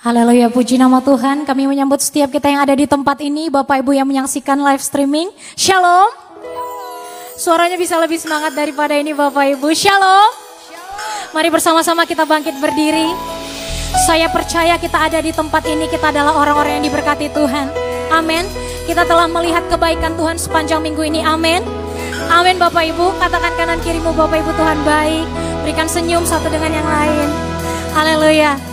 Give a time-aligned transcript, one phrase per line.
[0.00, 1.44] Haleluya, puji nama Tuhan.
[1.44, 5.28] Kami menyambut setiap kita yang ada di tempat ini, Bapak Ibu yang menyaksikan live streaming.
[5.60, 6.08] Shalom.
[7.36, 9.68] Suaranya bisa lebih semangat daripada ini Bapak Ibu.
[9.76, 10.32] Shalom.
[11.36, 13.12] Mari bersama-sama kita bangkit berdiri.
[14.08, 17.68] Saya percaya kita ada di tempat ini, kita adalah orang-orang yang diberkati Tuhan.
[18.08, 18.48] Amin.
[18.88, 21.20] Kita telah melihat kebaikan Tuhan sepanjang minggu ini.
[21.28, 21.60] Amin.
[22.32, 23.20] Amin Bapak Ibu.
[23.20, 25.28] Katakan kanan kirimu Bapak Ibu Tuhan baik.
[25.60, 27.28] Berikan senyum satu dengan yang lain.
[27.92, 28.69] Haleluya.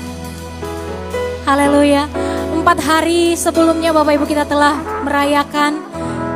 [1.47, 2.11] Haleluya.
[2.59, 4.75] Empat hari sebelumnya Bapak Ibu kita telah
[5.07, 5.79] merayakan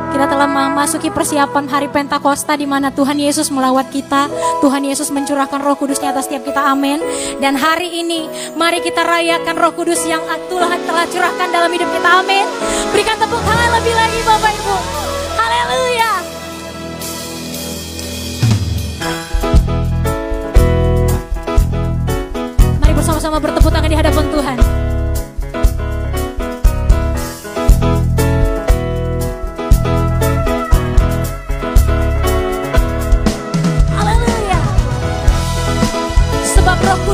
[0.08, 4.32] kita telah memasuki persiapan hari Pentakosta di mana Tuhan Yesus melawat kita.
[4.64, 6.64] Tuhan Yesus mencurahkan roh kudusnya atas setiap kita.
[6.64, 7.04] Amin.
[7.44, 8.24] Dan hari ini
[8.56, 12.08] mari kita rayakan roh kudus yang Tuhan telah curahkan dalam hidup kita.
[12.24, 12.48] Amin.
[12.96, 14.76] Berikan tepuk tangan lebih lagi Bapak Ibu.
[15.36, 16.12] Haleluya.
[22.80, 24.81] Mari bersama-sama bertepuk tangan di hadapan Tuhan.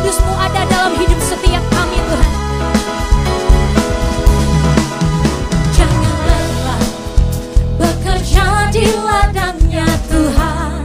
[0.09, 2.33] Kudusmu ada dalam hidup setiap kami Tuhan.
[5.77, 6.84] Jangan lelah
[7.77, 10.81] bekerja di ladangnya Tuhan.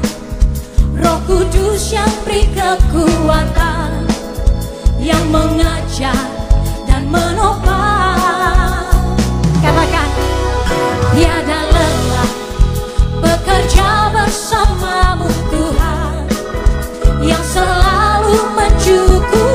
[0.99, 4.11] Roh kudus yang beri kekuatan,
[4.99, 6.27] yang mengajar
[6.83, 8.91] dan menopang.
[9.63, 10.09] Katakan,
[11.15, 12.31] tiada lelah
[13.23, 16.27] bekerja bersamamu Tuhan,
[17.23, 17.82] yang selalu
[18.85, 19.52] you.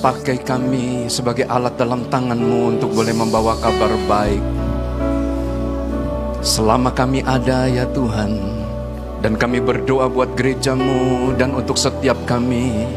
[0.00, 4.40] Pakai kami sebagai alat dalam tanganmu untuk boleh membawa kabar baik.
[6.40, 8.32] Selama kami ada ya Tuhan.
[9.20, 12.88] Dan kami berdoa buat gerejamu dan untuk setiap kami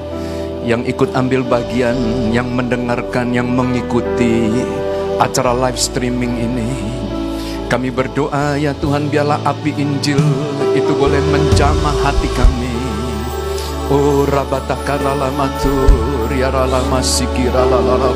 [0.64, 2.00] yang ikut ambil bagian,
[2.32, 4.64] yang mendengarkan, yang mengikuti
[5.20, 6.72] acara live streaming ini.
[7.68, 10.24] Kami berdoa ya Tuhan biarlah api Injil
[10.72, 12.63] itu boleh menjamah hati kami.
[13.94, 18.10] Oh rabatakara lamatur ya ralama sikira lalara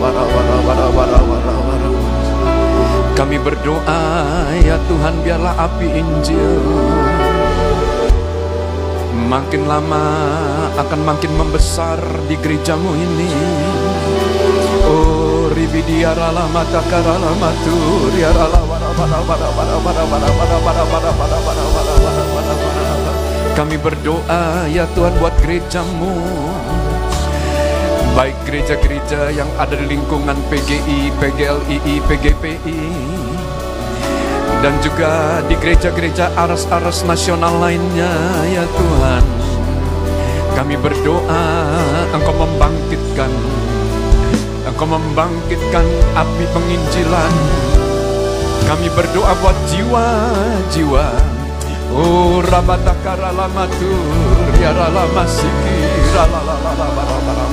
[3.13, 4.01] Kami berdoa
[4.57, 6.65] ya Tuhan biarlah api Injil
[9.27, 10.05] makin lama
[10.79, 11.99] akan makin membesar
[12.31, 13.27] di gerejamu ini.
[14.87, 20.57] Oh ribidiara lama takara lama tur ya rala bara bara bara bara bara bara bara
[20.63, 23.06] bara bara bara bara bara bara bara bara
[23.57, 26.13] Kami berdoa ya Tuhan buat gerejamu.
[28.13, 32.81] Baik gereja-gereja yang ada di lingkungan PGI, PGLII, PGPI
[34.61, 38.13] dan juga di gereja-gereja aras-aras nasional lainnya
[38.45, 39.25] ya Tuhan.
[40.53, 41.45] Kami berdoa
[42.13, 43.31] Engkau membangkitkan
[44.69, 47.33] Engkau membangkitkan api penginjilan.
[48.69, 51.36] Kami berdoa buat jiwa-jiwa
[51.87, 53.91] Oh rabatakara lamatu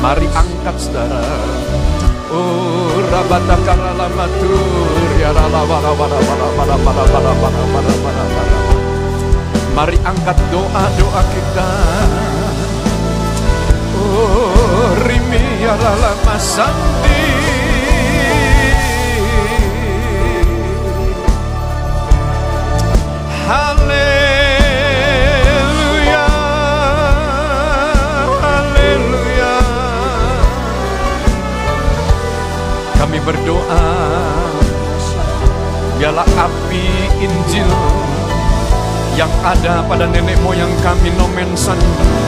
[0.02, 1.22] Mari angkat saudara
[2.34, 4.54] Oh rabatakara lamatu
[9.74, 11.70] Mari angkat doa-doa kita
[13.94, 17.22] Oh rimi ya yaralama santi
[23.44, 24.13] Hallelujah
[33.24, 33.86] berdoa
[35.98, 36.86] Biarlah api
[37.24, 37.70] Injil
[39.16, 42.24] Yang ada pada nenek moyang kami Nomen Sandi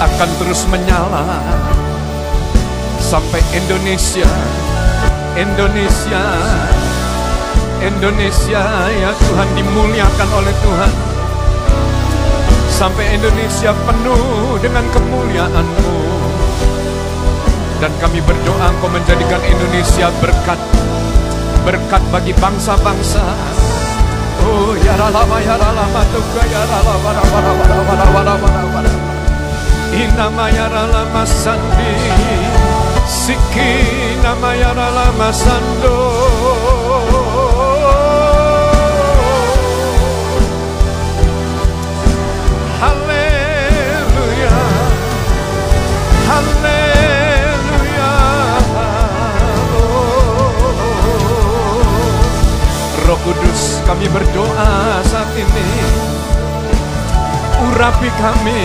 [0.00, 1.24] akan terus menyala
[3.00, 4.28] sampai Indonesia,
[5.36, 6.24] Indonesia,
[7.82, 10.92] Indonesia ya Tuhan dimuliakan oleh Tuhan.
[12.68, 16.29] Sampai Indonesia penuh dengan kemuliaan-Mu.
[17.80, 20.60] Dan kami berdoa Engkau menjadikan Indonesia berkat
[21.64, 23.24] berkat bagi bangsa-bangsa.
[24.44, 28.92] Oh ya lama ya lama tuka ya lama bara bara bara bara bara bara bara.
[29.96, 31.96] Inama ya lama sandi
[33.08, 33.72] siki
[34.20, 35.96] nama ya lama sando.
[53.20, 55.68] Kudus kami berdoa saat ini.
[57.60, 58.64] Urapi kami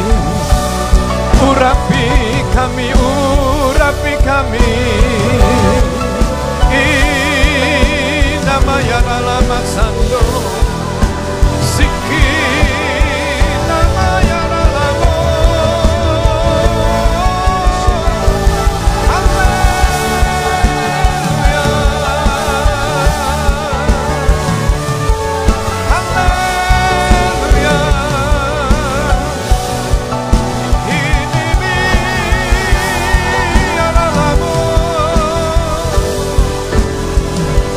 [1.44, 2.08] Urapi
[2.56, 4.72] kami Urapi kami.
[6.72, 9.60] Inama ya lama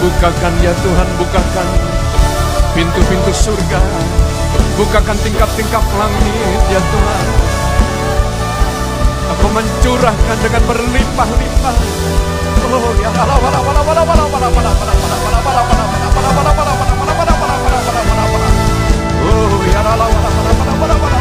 [0.00, 1.68] Bukakan ya Tuhan, bukakan
[2.72, 3.80] pintu-pintu surga
[4.80, 7.20] Bukakan tingkap-tingkap langit ya Tuhan
[9.36, 11.76] Aku mencurahkan dengan berlimpah-limpah
[12.70, 16.52] Oh ya Allah wala wala wala wala wala wala wala wala wala wala wala wala
[20.80, 21.19] wala wala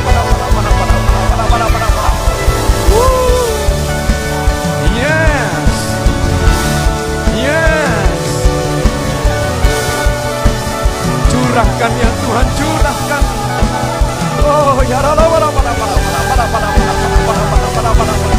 [11.50, 13.24] Curahkan ya Tuhan curahkan
[14.46, 18.36] Oh ya wala wala wala wala wala wala wala wala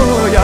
[0.00, 0.40] Oh ya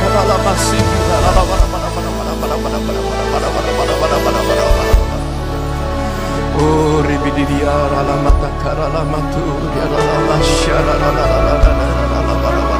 [0.00, 3.92] ya dalam masih ya dalam mana mana mana mana mana mana mana mana mana mana
[4.00, 5.16] mana mana mana mana
[6.64, 7.04] Oh
[7.92, 9.44] dalam mata dalam mata
[9.76, 12.79] ya dalam masya dalam dalam dalam mana mana mana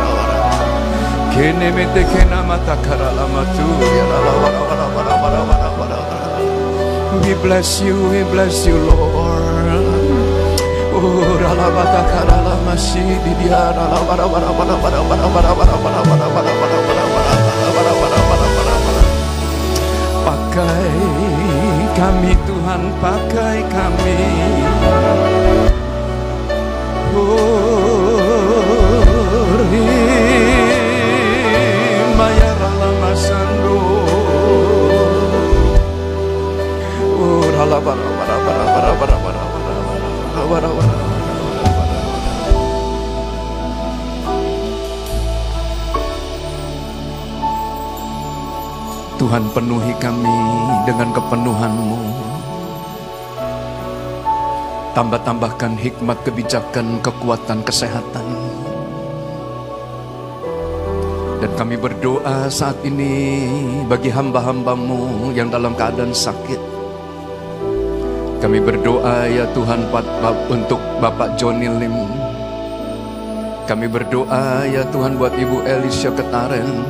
[1.30, 4.30] Kene mete kena mata mata ya mana
[7.22, 9.40] We bless you, we bless you, Lord.
[10.90, 11.38] Oh,
[12.10, 13.70] karala masih di dia
[20.26, 20.90] Pakai
[21.94, 24.18] kami Tuhan, pakai kami.
[27.14, 27.70] Oh,
[37.20, 37.44] Oh,
[49.20, 50.36] Tuhan penuhi kami
[50.88, 52.00] dengan kepenuhan-Mu.
[54.96, 58.39] Tambah-tambahkan hikmat, kebijakan, kekuatan, kesehatan.
[61.60, 63.44] Kami berdoa saat ini
[63.84, 66.56] bagi hamba-hambamu yang dalam keadaan sakit.
[68.40, 69.92] Kami berdoa ya Tuhan
[70.48, 71.92] untuk Bapak Joni Lim.
[73.68, 76.80] Kami berdoa ya Tuhan buat Ibu Elisha Ketaren.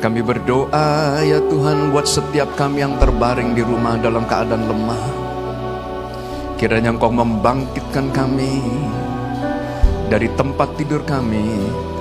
[0.00, 5.04] Kami berdoa ya Tuhan buat setiap kami yang terbaring di rumah dalam keadaan lemah.
[6.56, 8.64] Kiranya Engkau membangkitkan kami
[10.08, 11.91] dari tempat tidur kami.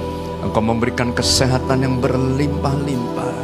[0.42, 3.38] Engkau memberikan kesehatan yang berlimpah-limpah.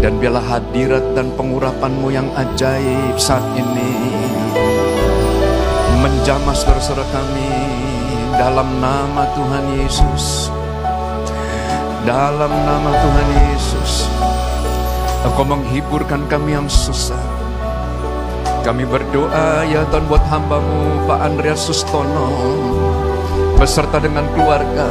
[0.00, 3.92] Dan biarlah hadirat dan pengurapanmu yang ajaib saat ini
[5.98, 7.50] menjamah saudara-saudara kami
[8.38, 10.54] dalam nama Tuhan Yesus.
[12.06, 14.06] Dalam nama Tuhan Yesus.
[15.26, 17.18] Engkau menghiburkan kami yang susah.
[18.62, 22.30] Kami berdoa ya Tuhan buat hambamu Pak Andreas Sustono
[23.58, 24.86] beserta dengan keluarga.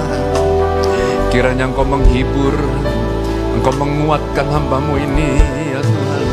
[1.37, 2.49] Kiranya Engkau menghibur,
[3.53, 5.37] Engkau menguatkan hambamu ini
[5.69, 6.25] ya Tuhan.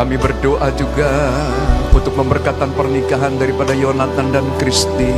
[0.00, 1.12] Kami berdoa juga
[1.92, 5.12] untuk memberkatan pernikahan daripada Yonatan dan Kristi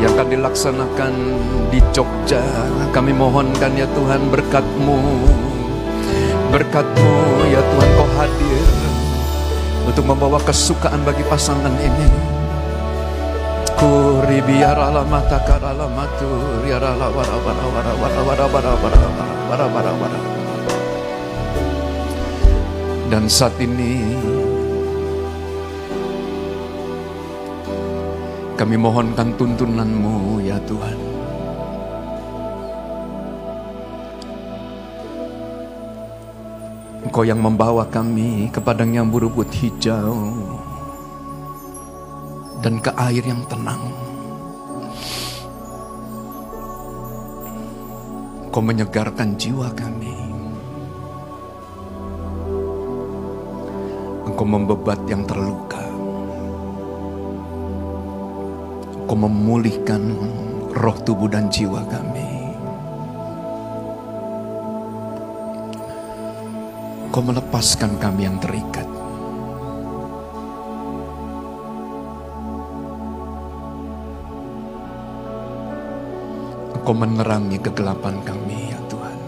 [0.00, 1.12] yang akan dilaksanakan
[1.68, 2.40] di Jogja.
[2.90, 4.98] Kami mohonkan ya Tuhan berkatmu,
[6.50, 7.14] berkatmu
[7.52, 8.66] ya Tuhan kau hadir
[9.84, 12.08] untuk membawa kesukaan bagi pasangan ini.
[13.76, 19.00] Kuri biarala mata karala matur biarala wara wara wara wara wara wara wara
[19.48, 20.20] wara wara wara
[23.10, 24.06] dan saat ini
[28.60, 30.98] kami mohonkan tuntunanmu ya Tuhan.
[37.08, 40.12] Engkau yang membawa kami ke padang yang berubut hijau
[42.60, 43.80] dan ke air yang tenang.
[48.44, 50.12] Engkau menyegarkan jiwa kami.
[54.28, 55.79] Engkau membebat yang terluka.
[59.10, 60.02] Engkau memulihkan
[60.70, 62.30] roh tubuh dan jiwa kami.
[67.10, 68.86] Engkau melepaskan kami yang terikat.
[76.78, 79.18] Engkau menerangi kegelapan kami ya Tuhan.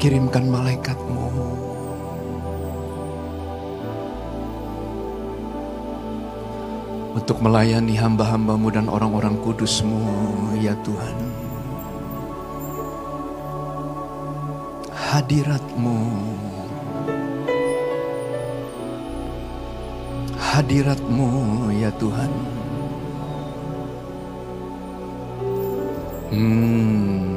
[0.00, 1.28] Kirimkan malaikatmu
[7.12, 10.00] untuk melayani hamba-hambamu dan orang-orang kudusmu
[10.60, 11.16] ya Tuhan.
[15.12, 15.98] Hadiratmu
[20.52, 21.28] hadiratmu
[21.80, 22.32] ya Tuhan.
[26.32, 27.31] Hmm.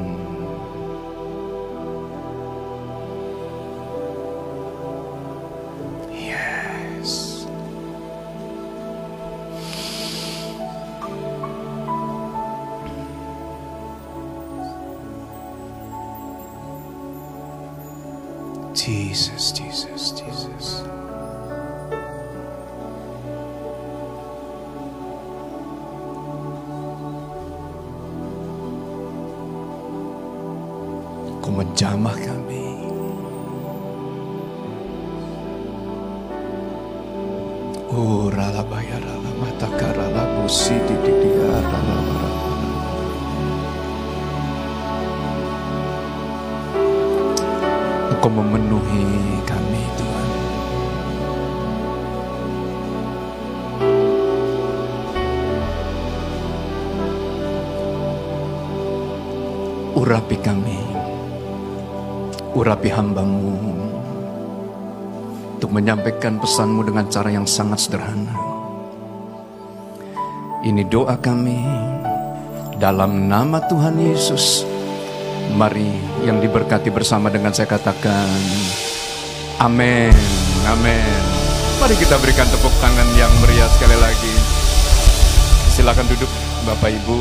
[66.16, 68.32] Menyampaikan pesanmu dengan cara yang sangat sederhana.
[70.64, 71.60] Ini doa kami
[72.80, 74.64] dalam nama Tuhan Yesus.
[75.52, 75.84] Mari
[76.24, 78.32] yang diberkati bersama dengan saya katakan
[79.60, 80.16] Amin,
[80.64, 81.20] amin.
[81.84, 84.34] Mari kita berikan tepuk tangan yang meriah sekali lagi.
[85.76, 86.32] Silakan duduk
[86.64, 87.20] Bapak Ibu.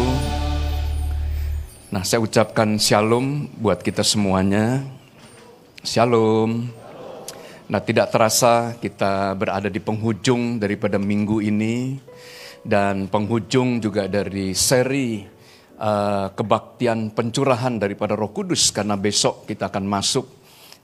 [1.92, 4.88] Nah, saya ucapkan shalom buat kita semuanya.
[5.84, 6.85] Shalom.
[7.66, 11.98] Nah, tidak terasa kita berada di penghujung daripada minggu ini
[12.62, 15.26] dan penghujung juga dari seri
[15.82, 20.30] uh, kebaktian pencurahan daripada Roh Kudus karena besok kita akan masuk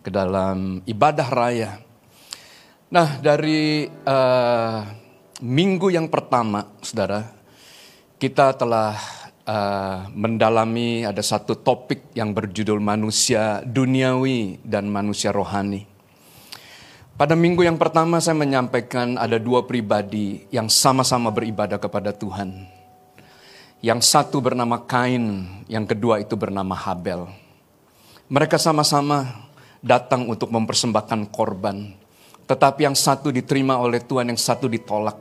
[0.01, 1.77] ke dalam ibadah raya.
[2.89, 4.81] Nah, dari uh,
[5.45, 7.29] minggu yang pertama, Saudara,
[8.17, 8.97] kita telah
[9.45, 15.90] uh, mendalami ada satu topik yang berjudul manusia duniawi dan manusia rohani.
[17.19, 22.65] Pada minggu yang pertama saya menyampaikan ada dua pribadi yang sama-sama beribadah kepada Tuhan.
[23.81, 27.25] Yang satu bernama Kain, yang kedua itu bernama Habel.
[28.31, 29.27] Mereka sama-sama
[29.83, 31.91] datang untuk mempersembahkan korban.
[32.45, 35.17] Tetapi yang satu diterima oleh Tuhan, yang satu ditolak.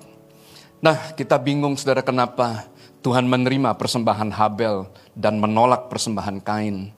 [0.81, 2.68] Nah kita bingung saudara kenapa
[3.00, 6.92] Tuhan menerima persembahan Habel dan menolak persembahan Kain.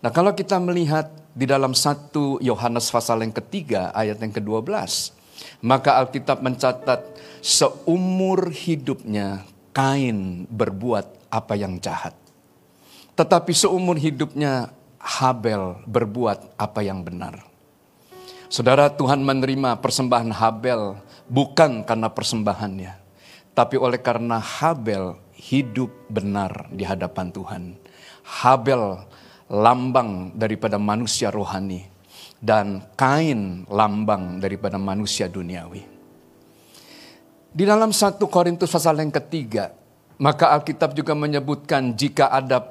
[0.00, 4.70] Nah kalau kita melihat di dalam satu Yohanes pasal yang ketiga ayat yang ke-12.
[5.62, 7.02] Maka Alkitab mencatat
[7.42, 12.16] seumur hidupnya Kain berbuat apa yang jahat.
[13.14, 17.46] Tetapi seumur hidupnya Habel berbuat apa yang benar.
[18.50, 20.98] Saudara Tuhan menerima persembahan Habel
[21.30, 22.92] bukan karena persembahannya.
[23.54, 27.62] Tapi oleh karena Habel hidup benar di hadapan Tuhan.
[28.26, 29.06] Habel
[29.52, 31.84] lambang daripada manusia rohani.
[32.38, 35.82] Dan Kain lambang daripada manusia duniawi.
[37.50, 39.74] Di dalam satu Korintus pasal yang ketiga,
[40.22, 42.62] maka Alkitab juga menyebutkan jika ada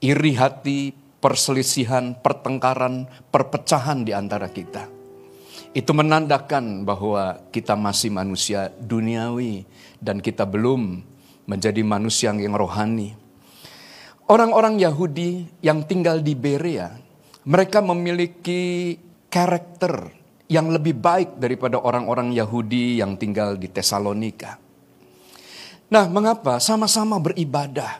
[0.00, 4.88] iri hati, perselisihan, pertengkaran, perpecahan di antara kita.
[5.76, 9.68] Itu menandakan bahwa kita masih manusia duniawi
[10.00, 11.04] dan kita belum
[11.44, 13.19] menjadi manusia yang rohani.
[14.30, 16.94] Orang-orang Yahudi yang tinggal di Berea,
[17.50, 18.94] mereka memiliki
[19.26, 20.14] karakter
[20.46, 24.54] yang lebih baik daripada orang-orang Yahudi yang tinggal di Tesalonika.
[25.90, 27.98] Nah, mengapa sama-sama beribadah,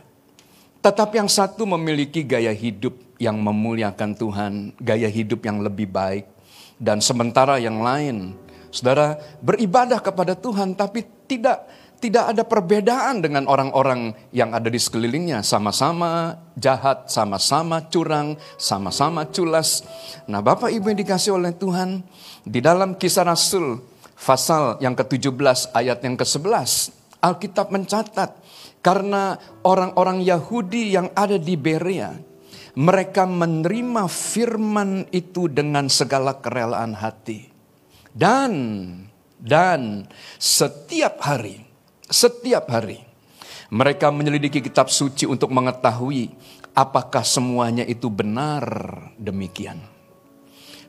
[0.78, 6.30] tetapi yang satu memiliki gaya hidup yang memuliakan Tuhan, gaya hidup yang lebih baik,
[6.78, 8.38] dan sementara yang lain,
[8.70, 11.66] saudara beribadah kepada Tuhan, tapi tidak
[12.00, 15.44] tidak ada perbedaan dengan orang-orang yang ada di sekelilingnya.
[15.44, 19.84] Sama-sama jahat, sama-sama curang, sama-sama culas.
[20.24, 22.00] Nah Bapak Ibu yang dikasih oleh Tuhan,
[22.42, 23.84] di dalam kisah Rasul,
[24.16, 28.32] pasal yang ke-17 ayat yang ke-11, Alkitab mencatat,
[28.80, 32.16] karena orang-orang Yahudi yang ada di Berea,
[32.80, 37.52] mereka menerima firman itu dengan segala kerelaan hati.
[38.10, 38.52] Dan,
[39.36, 40.08] dan
[40.40, 41.69] setiap hari,
[42.10, 42.98] setiap hari.
[43.70, 46.34] Mereka menyelidiki kitab suci untuk mengetahui
[46.74, 48.66] apakah semuanya itu benar
[49.14, 49.78] demikian.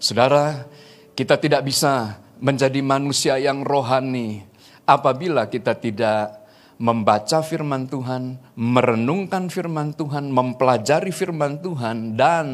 [0.01, 0.65] Saudara,
[1.13, 4.41] kita tidak bisa menjadi manusia yang rohani
[4.89, 6.41] apabila kita tidak
[6.81, 12.47] membaca firman Tuhan, merenungkan firman Tuhan, mempelajari firman Tuhan, dan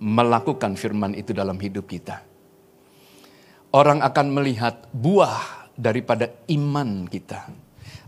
[0.00, 2.24] melakukan firman itu dalam hidup kita.
[3.76, 7.59] Orang akan melihat buah daripada iman kita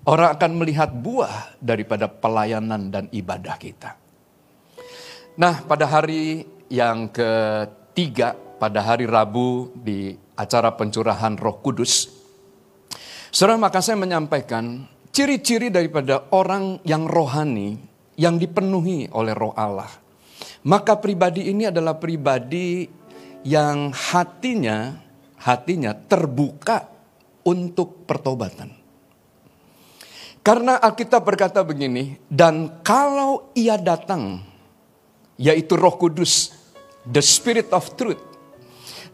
[0.02, 3.94] Orang akan melihat buah daripada pelayanan dan ibadah kita.
[5.38, 12.10] Nah, pada hari yang ketiga, pada hari Rabu di acara pencurahan Roh Kudus,
[13.32, 17.80] Saudara, maka saya menyampaikan ciri-ciri daripada orang yang rohani
[18.18, 19.88] yang dipenuhi oleh Roh Allah.
[20.68, 22.84] Maka pribadi ini adalah pribadi
[23.48, 24.98] yang hatinya
[25.42, 26.86] hatinya terbuka
[27.46, 28.81] untuk pertobatan.
[30.42, 34.42] Karena Alkitab berkata begini, dan kalau ia datang,
[35.38, 36.50] yaitu roh kudus,
[37.06, 38.18] the spirit of truth,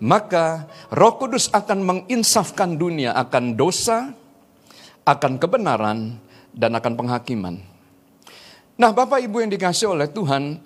[0.00, 4.16] maka roh kudus akan menginsafkan dunia akan dosa,
[5.04, 6.16] akan kebenaran,
[6.56, 7.60] dan akan penghakiman.
[8.80, 10.64] Nah Bapak Ibu yang dikasih oleh Tuhan,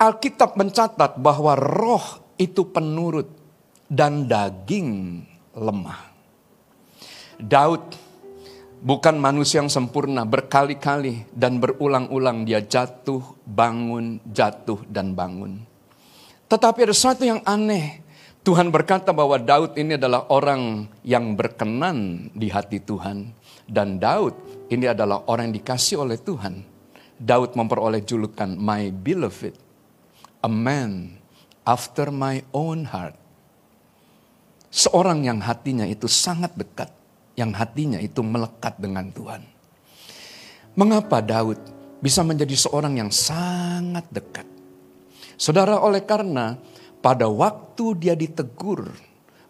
[0.00, 3.28] Alkitab mencatat bahwa roh itu penurut
[3.84, 5.20] dan daging
[5.52, 6.08] lemah.
[7.36, 7.84] Daud
[8.80, 15.60] bukan manusia yang sempurna, berkali-kali dan berulang-ulang dia jatuh, bangun, jatuh, dan bangun.
[16.50, 18.02] Tetapi ada sesuatu yang aneh.
[18.40, 23.36] Tuhan berkata bahwa Daud ini adalah orang yang berkenan di hati Tuhan.
[23.68, 24.34] Dan Daud
[24.72, 26.64] ini adalah orang yang dikasih oleh Tuhan.
[27.20, 29.52] Daud memperoleh julukan my beloved,
[30.40, 31.20] a man
[31.68, 33.14] after my own heart.
[34.72, 36.88] Seorang yang hatinya itu sangat dekat
[37.40, 39.40] yang hatinya itu melekat dengan Tuhan.
[40.76, 41.56] Mengapa Daud
[42.04, 44.44] bisa menjadi seorang yang sangat dekat?
[45.40, 46.60] Saudara, oleh karena
[47.00, 48.92] pada waktu dia ditegur,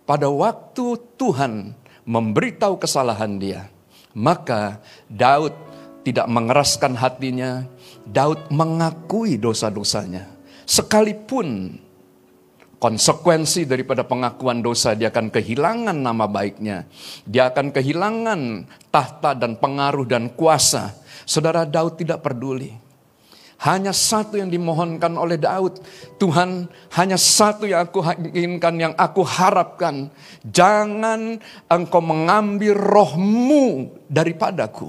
[0.06, 1.74] pada waktu Tuhan
[2.06, 3.66] memberitahu kesalahan dia,
[4.14, 4.78] maka
[5.10, 5.52] Daud
[6.06, 7.66] tidak mengeraskan hatinya,
[8.06, 10.30] Daud mengakui dosa-dosanya.
[10.64, 11.74] Sekalipun
[12.80, 16.88] konsekuensi daripada pengakuan dosa, dia akan kehilangan nama baiknya.
[17.28, 18.40] Dia akan kehilangan
[18.88, 20.96] tahta dan pengaruh dan kuasa.
[21.28, 22.72] Saudara Daud tidak peduli.
[23.60, 25.84] Hanya satu yang dimohonkan oleh Daud.
[26.16, 26.64] Tuhan
[26.96, 28.00] hanya satu yang aku
[28.32, 30.08] inginkan, yang aku harapkan.
[30.40, 31.36] Jangan
[31.68, 34.88] engkau mengambil rohmu daripadaku.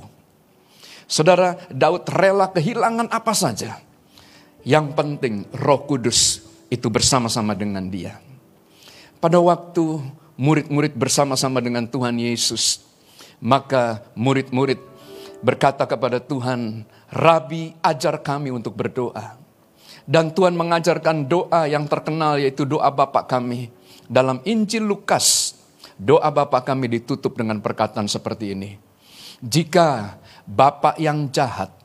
[1.12, 3.84] Saudara Daud rela kehilangan apa saja.
[4.64, 8.16] Yang penting roh kudus itu bersama-sama dengan dia.
[9.20, 10.00] Pada waktu
[10.40, 12.82] murid-murid bersama-sama dengan Tuhan Yesus,
[13.44, 14.80] maka murid-murid
[15.44, 19.36] berkata kepada Tuhan, Rabi, ajar kami untuk berdoa.
[20.08, 23.70] Dan Tuhan mengajarkan doa yang terkenal yaitu doa Bapak kami.
[24.10, 25.54] Dalam Injil Lukas,
[26.00, 28.72] doa Bapak kami ditutup dengan perkataan seperti ini.
[29.44, 30.18] Jika
[30.50, 31.81] Bapak yang jahat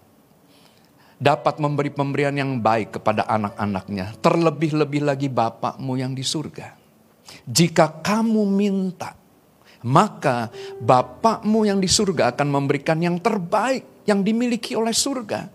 [1.17, 6.77] dapat memberi pemberian yang baik kepada anak-anaknya, terlebih-lebih lagi Bapakmu yang di surga.
[7.49, 9.17] Jika kamu minta,
[9.85, 15.51] maka Bapakmu yang di surga akan memberikan yang terbaik yang dimiliki oleh surga.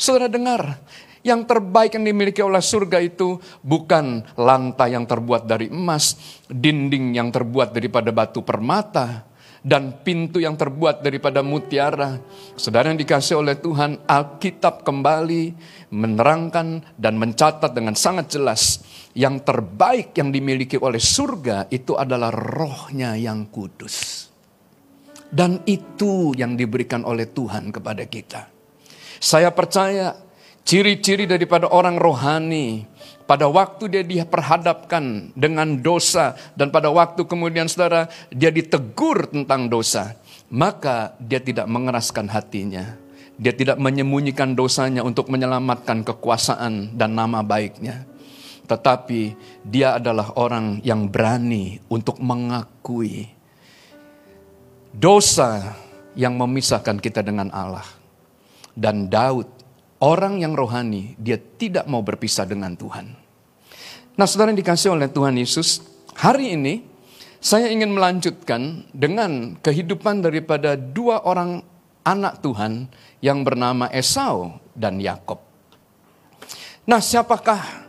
[0.00, 0.80] Saudara dengar,
[1.20, 6.16] yang terbaik yang dimiliki oleh surga itu bukan lantai yang terbuat dari emas,
[6.48, 9.29] dinding yang terbuat daripada batu permata,
[9.60, 12.16] dan pintu yang terbuat daripada mutiara.
[12.56, 15.52] Saudara yang dikasih oleh Tuhan, Alkitab kembali
[15.92, 18.80] menerangkan dan mencatat dengan sangat jelas
[19.12, 24.28] yang terbaik yang dimiliki oleh surga itu adalah rohnya yang kudus.
[25.30, 28.50] Dan itu yang diberikan oleh Tuhan kepada kita.
[29.22, 30.16] Saya percaya
[30.66, 32.89] ciri-ciri daripada orang rohani
[33.30, 40.18] pada waktu dia diperhadapkan dengan dosa dan pada waktu kemudian saudara dia ditegur tentang dosa,
[40.50, 42.98] maka dia tidak mengeraskan hatinya.
[43.38, 48.02] Dia tidak menyembunyikan dosanya untuk menyelamatkan kekuasaan dan nama baiknya.
[48.66, 53.30] Tetapi dia adalah orang yang berani untuk mengakui
[54.90, 55.78] dosa
[56.18, 57.86] yang memisahkan kita dengan Allah.
[58.74, 59.46] Dan Daud,
[60.02, 63.19] orang yang rohani, dia tidak mau berpisah dengan Tuhan.
[64.18, 65.84] Nah saudara yang dikasih oleh Tuhan Yesus,
[66.18, 66.82] hari ini
[67.38, 71.62] saya ingin melanjutkan dengan kehidupan daripada dua orang
[72.02, 72.90] anak Tuhan
[73.22, 75.40] yang bernama Esau dan Yakob.
[76.88, 77.86] Nah siapakah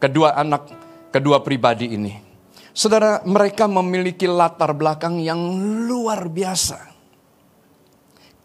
[0.00, 0.72] kedua anak,
[1.12, 2.12] kedua pribadi ini?
[2.72, 5.36] Saudara, mereka memiliki latar belakang yang
[5.84, 6.88] luar biasa.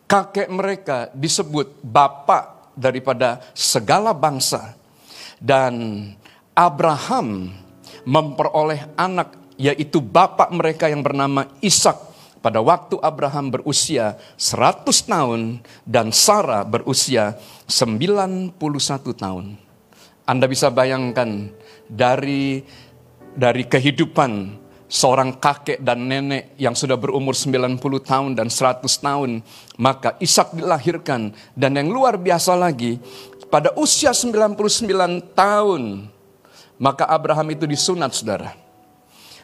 [0.03, 4.75] Kakek mereka disebut bapak daripada segala bangsa.
[5.39, 6.03] Dan
[6.57, 7.53] Abraham
[8.01, 11.93] memperoleh anak yaitu bapak mereka yang bernama Ishak
[12.41, 15.41] pada waktu Abraham berusia 100 tahun
[15.85, 17.37] dan Sarah berusia
[17.69, 18.57] 91
[19.13, 19.45] tahun.
[20.25, 21.53] Anda bisa bayangkan
[21.85, 22.65] dari
[23.37, 24.57] dari kehidupan
[24.89, 29.45] seorang kakek dan nenek yang sudah berumur 90 tahun dan 100 tahun.
[29.77, 32.97] Maka Ishak dilahirkan dan yang luar biasa lagi
[33.53, 34.57] pada usia 99
[35.37, 36.16] tahun
[36.77, 38.53] maka Abraham itu disunat saudara.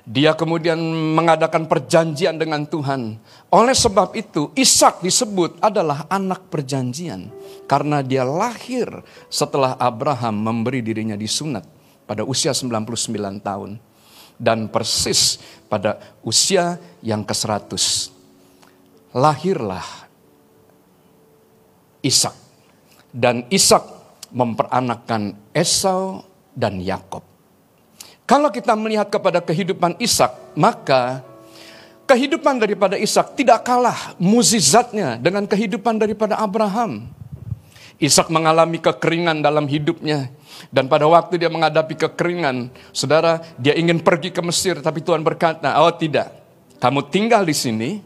[0.04, 0.76] Dia kemudian
[1.16, 3.16] mengadakan perjanjian dengan Tuhan.
[3.48, 7.32] Oleh sebab itu, Ishak disebut adalah anak perjanjian.
[7.72, 8.92] Karena dia lahir
[9.32, 11.64] setelah Abraham memberi dirinya disunat
[12.04, 13.80] pada usia 99 tahun.
[14.36, 15.40] Dan persis
[15.72, 17.72] pada usia yang ke-100.
[19.16, 19.88] Lahirlah
[22.04, 22.36] Ishak.
[23.08, 23.88] Dan Ishak
[24.36, 27.26] memperanakkan Esau dan Yakob.
[28.24, 31.22] Kalau kita melihat kepada kehidupan Ishak, maka
[32.08, 37.12] kehidupan daripada Ishak tidak kalah muzizatnya dengan kehidupan daripada Abraham.
[38.00, 40.32] Ishak mengalami kekeringan dalam hidupnya.
[40.72, 45.76] Dan pada waktu dia menghadapi kekeringan, saudara, dia ingin pergi ke Mesir, tapi Tuhan berkata,
[45.84, 46.32] "Oh, tidak,
[46.80, 48.00] kamu tinggal di sini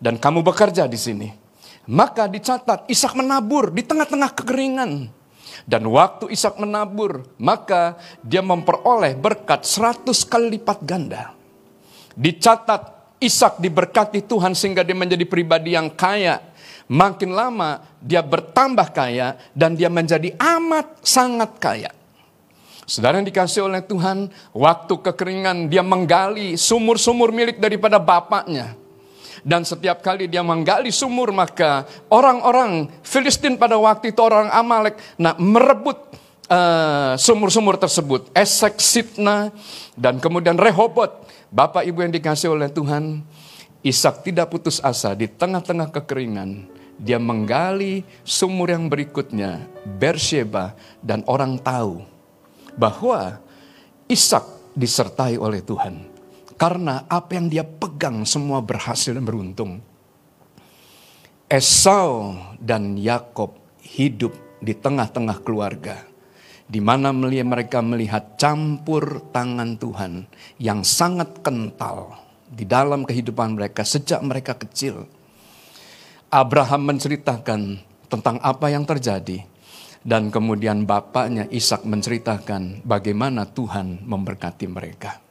[0.00, 1.28] dan kamu bekerja di sini."
[1.88, 5.08] Maka dicatat, Ishak menabur di tengah-tengah kekeringan.
[5.68, 11.36] Dan waktu Ishak menabur, maka dia memperoleh berkat seratus kali lipat ganda.
[12.16, 16.40] Dicatat, Ishak diberkati Tuhan sehingga dia menjadi pribadi yang kaya.
[16.88, 21.92] Makin lama dia bertambah kaya dan dia menjadi amat sangat kaya.
[22.88, 28.72] Saudara yang dikasih oleh Tuhan, waktu kekeringan dia menggali sumur-sumur milik daripada bapaknya.
[29.42, 35.34] Dan setiap kali dia menggali sumur maka orang-orang Filistin pada waktu itu orang Amalek nah
[35.38, 36.08] merebut
[36.48, 38.32] uh, sumur-sumur tersebut.
[38.34, 39.52] Esek, Sitna,
[39.94, 41.28] dan kemudian Rehobot.
[41.48, 43.24] Bapak ibu yang dikasih oleh Tuhan,
[43.80, 46.68] Ishak tidak putus asa di tengah-tengah kekeringan.
[46.98, 52.02] Dia menggali sumur yang berikutnya, Bersheba, dan orang tahu
[52.74, 53.38] bahwa
[54.10, 56.07] Ishak disertai oleh Tuhan.
[56.58, 59.78] Karena apa yang dia pegang semua berhasil dan beruntung.
[61.46, 66.02] Esau dan Yakob hidup di tengah-tengah keluarga.
[66.68, 70.28] Di mana mereka melihat campur tangan Tuhan
[70.60, 72.12] yang sangat kental
[72.44, 75.08] di dalam kehidupan mereka sejak mereka kecil.
[76.28, 77.80] Abraham menceritakan
[78.12, 79.48] tentang apa yang terjadi
[80.04, 85.27] dan kemudian bapaknya Ishak menceritakan bagaimana Tuhan memberkati mereka.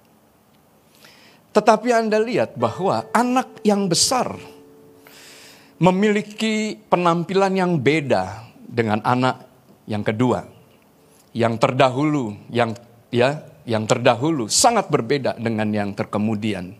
[1.57, 4.29] Tetapi Anda lihat bahwa anak yang besar
[5.81, 9.41] memiliki penampilan yang beda dengan anak
[9.89, 10.45] yang kedua.
[11.33, 12.77] Yang terdahulu, yang
[13.09, 16.77] ya, yang terdahulu sangat berbeda dengan yang terkemudian.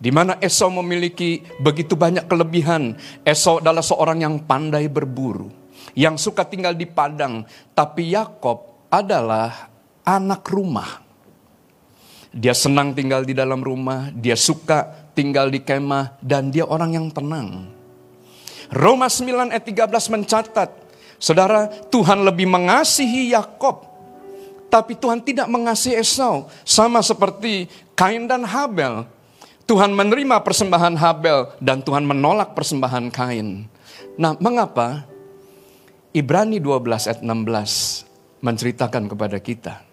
[0.00, 2.96] Di mana Esau memiliki begitu banyak kelebihan.
[3.28, 5.52] Esau adalah seorang yang pandai berburu,
[5.92, 7.44] yang suka tinggal di padang,
[7.76, 9.68] tapi Yakob adalah
[10.00, 11.03] anak rumah.
[12.34, 17.06] Dia senang tinggal di dalam rumah, dia suka tinggal di kemah, dan dia orang yang
[17.14, 17.70] tenang.
[18.74, 20.70] Roma 9 ayat 13 mencatat,
[21.22, 23.86] Saudara, Tuhan lebih mengasihi Yakob,
[24.66, 29.06] tapi Tuhan tidak mengasihi Esau, sama seperti Kain dan Habel.
[29.64, 33.70] Tuhan menerima persembahan Habel dan Tuhan menolak persembahan Kain.
[34.18, 35.06] Nah, mengapa?
[36.10, 39.83] Ibrani 12 ayat 16 menceritakan kepada kita.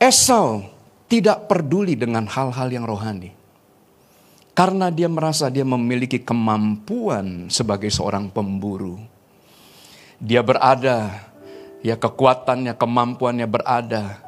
[0.00, 0.64] Esau
[1.12, 3.36] tidak peduli dengan hal-hal yang rohani.
[4.56, 8.96] Karena dia merasa dia memiliki kemampuan sebagai seorang pemburu.
[10.16, 11.20] Dia berada,
[11.84, 14.24] ya kekuatannya, kemampuannya berada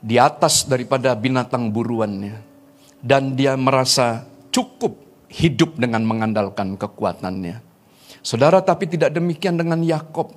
[0.00, 2.40] di atas daripada binatang buruannya.
[2.96, 4.96] Dan dia merasa cukup
[5.28, 7.60] hidup dengan mengandalkan kekuatannya.
[8.24, 10.32] Saudara, tapi tidak demikian dengan Yakob.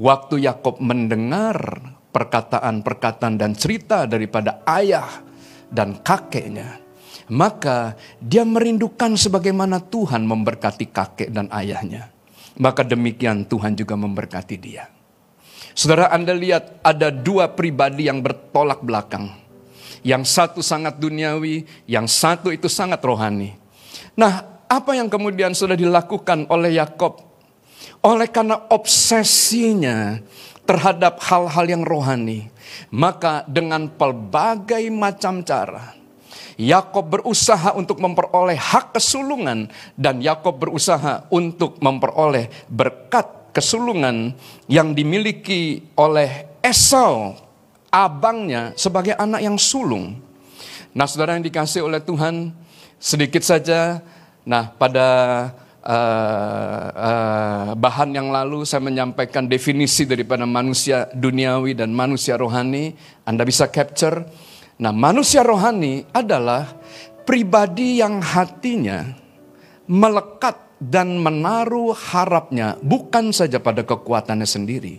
[0.00, 5.18] Waktu Yakob mendengar perkataan-perkataan dan cerita daripada ayah
[5.66, 6.78] dan kakeknya,
[7.34, 12.14] maka dia merindukan sebagaimana Tuhan memberkati kakek dan ayahnya.
[12.54, 14.86] Maka demikian Tuhan juga memberkati dia.
[15.74, 19.34] Saudara Anda lihat ada dua pribadi yang bertolak belakang.
[20.06, 23.58] Yang satu sangat duniawi, yang satu itu sangat rohani.
[24.14, 27.18] Nah, apa yang kemudian sudah dilakukan oleh Yakob?
[28.06, 30.22] Oleh karena obsesinya
[30.64, 32.48] terhadap hal-hal yang rohani.
[32.90, 35.94] Maka dengan pelbagai macam cara,
[36.56, 44.34] Yakob berusaha untuk memperoleh hak kesulungan dan Yakob berusaha untuk memperoleh berkat kesulungan
[44.66, 47.38] yang dimiliki oleh Esau,
[47.92, 50.18] abangnya sebagai anak yang sulung.
[50.94, 52.54] Nah, saudara yang dikasih oleh Tuhan,
[52.98, 54.02] sedikit saja.
[54.46, 55.06] Nah, pada
[55.84, 62.96] uh, uh, bahan yang lalu saya menyampaikan definisi daripada manusia duniawi dan manusia rohani.
[63.28, 64.24] Anda bisa capture.
[64.80, 66.66] Nah, manusia rohani adalah
[67.22, 69.14] pribadi yang hatinya
[69.86, 74.98] melekat dan menaruh harapnya bukan saja pada kekuatannya sendiri,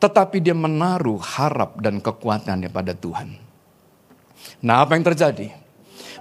[0.00, 3.36] tetapi dia menaruh harap dan kekuatannya pada Tuhan.
[4.64, 5.65] Nah, apa yang terjadi?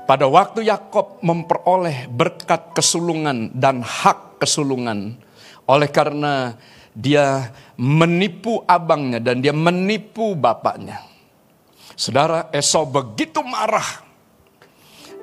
[0.05, 5.17] Pada waktu Yakob memperoleh berkat kesulungan dan hak kesulungan,
[5.65, 6.53] oleh karena
[6.93, 11.01] dia menipu abangnya dan dia menipu bapaknya.
[11.97, 14.05] Saudara Esau begitu marah.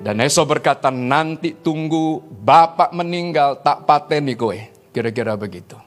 [0.03, 4.57] Dan Esau berkata, nanti tunggu bapak meninggal tak pateni kowe.
[4.91, 5.79] Kira-kira begitu.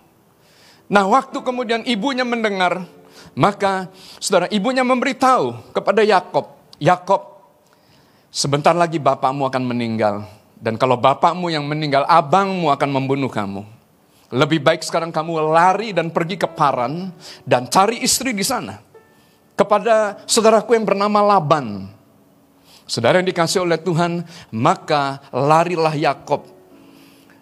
[0.88, 2.80] Nah waktu kemudian ibunya mendengar,
[3.36, 6.48] maka saudara ibunya memberitahu kepada Yakob,
[6.80, 7.35] Yakob
[8.30, 10.26] Sebentar lagi bapakmu akan meninggal.
[10.56, 13.62] Dan kalau bapakmu yang meninggal, abangmu akan membunuh kamu.
[14.32, 17.14] Lebih baik sekarang kamu lari dan pergi ke Paran
[17.46, 18.82] dan cari istri di sana.
[19.54, 21.88] Kepada saudaraku yang bernama Laban.
[22.86, 24.22] Saudara yang dikasih oleh Tuhan,
[24.54, 26.46] maka larilah Yakob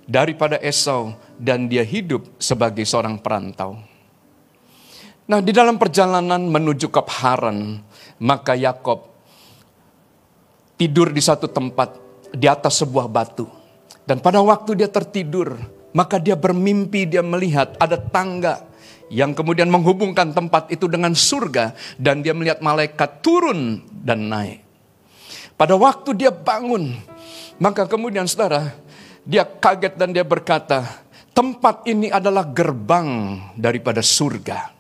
[0.05, 3.81] daripada Esau dan dia hidup sebagai seorang perantau.
[5.25, 7.81] Nah, di dalam perjalanan menuju ke Haran,
[8.21, 9.14] maka Yakob
[10.75, 11.97] tidur di satu tempat
[12.35, 13.47] di atas sebuah batu.
[14.05, 15.57] Dan pada waktu dia tertidur,
[15.97, 18.67] maka dia bermimpi, dia melihat ada tangga
[19.09, 24.61] yang kemudian menghubungkan tempat itu dengan surga dan dia melihat malaikat turun dan naik.
[25.55, 26.99] Pada waktu dia bangun,
[27.63, 28.75] maka kemudian saudara,
[29.23, 30.83] dia kaget dan dia berkata,
[31.31, 34.75] tempat ini adalah gerbang daripada surga.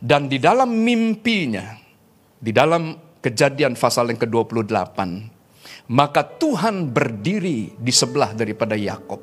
[0.00, 1.76] Dan di dalam mimpinya,
[2.40, 4.96] di dalam Kejadian pasal yang ke-28.
[5.92, 9.20] Maka Tuhan berdiri di sebelah daripada Yakob.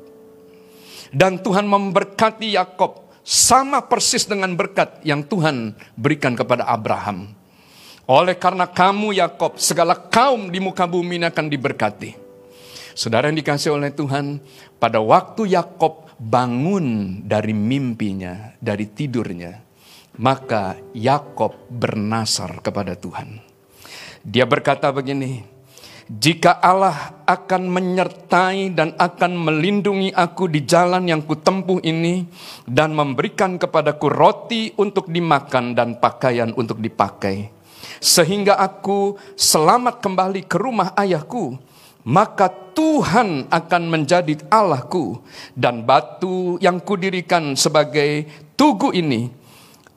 [1.10, 7.32] Dan Tuhan memberkati Yakob sama persis dengan berkat yang Tuhan berikan kepada Abraham.
[8.08, 12.16] Oleh karena kamu Yakob, segala kaum di muka bumi ini akan diberkati.
[12.96, 14.40] Saudara yang dikasih oleh Tuhan,
[14.80, 19.60] pada waktu Yakob bangun dari mimpinya, dari tidurnya,
[20.18, 23.47] maka Yakob bernasar kepada Tuhan.
[24.26, 25.46] Dia berkata begini,
[26.08, 32.24] jika Allah akan menyertai dan akan melindungi aku di jalan yang kutempuh ini
[32.64, 37.52] dan memberikan kepadaku roti untuk dimakan dan pakaian untuk dipakai,
[38.00, 41.60] sehingga aku selamat kembali ke rumah ayahku,
[42.08, 45.20] maka Tuhan akan menjadi Allahku
[45.52, 48.24] dan batu yang kudirikan sebagai
[48.56, 49.28] tugu ini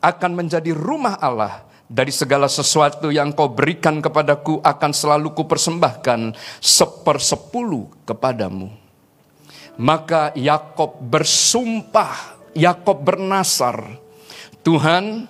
[0.04, 6.32] akan menjadi rumah Allah dari segala sesuatu yang kau berikan kepadaku akan selalu kupersembahkan
[6.64, 8.72] sepersepuluh kepadamu.
[9.76, 14.00] Maka Yakob bersumpah, Yakob bernasar,
[14.64, 15.28] Tuhan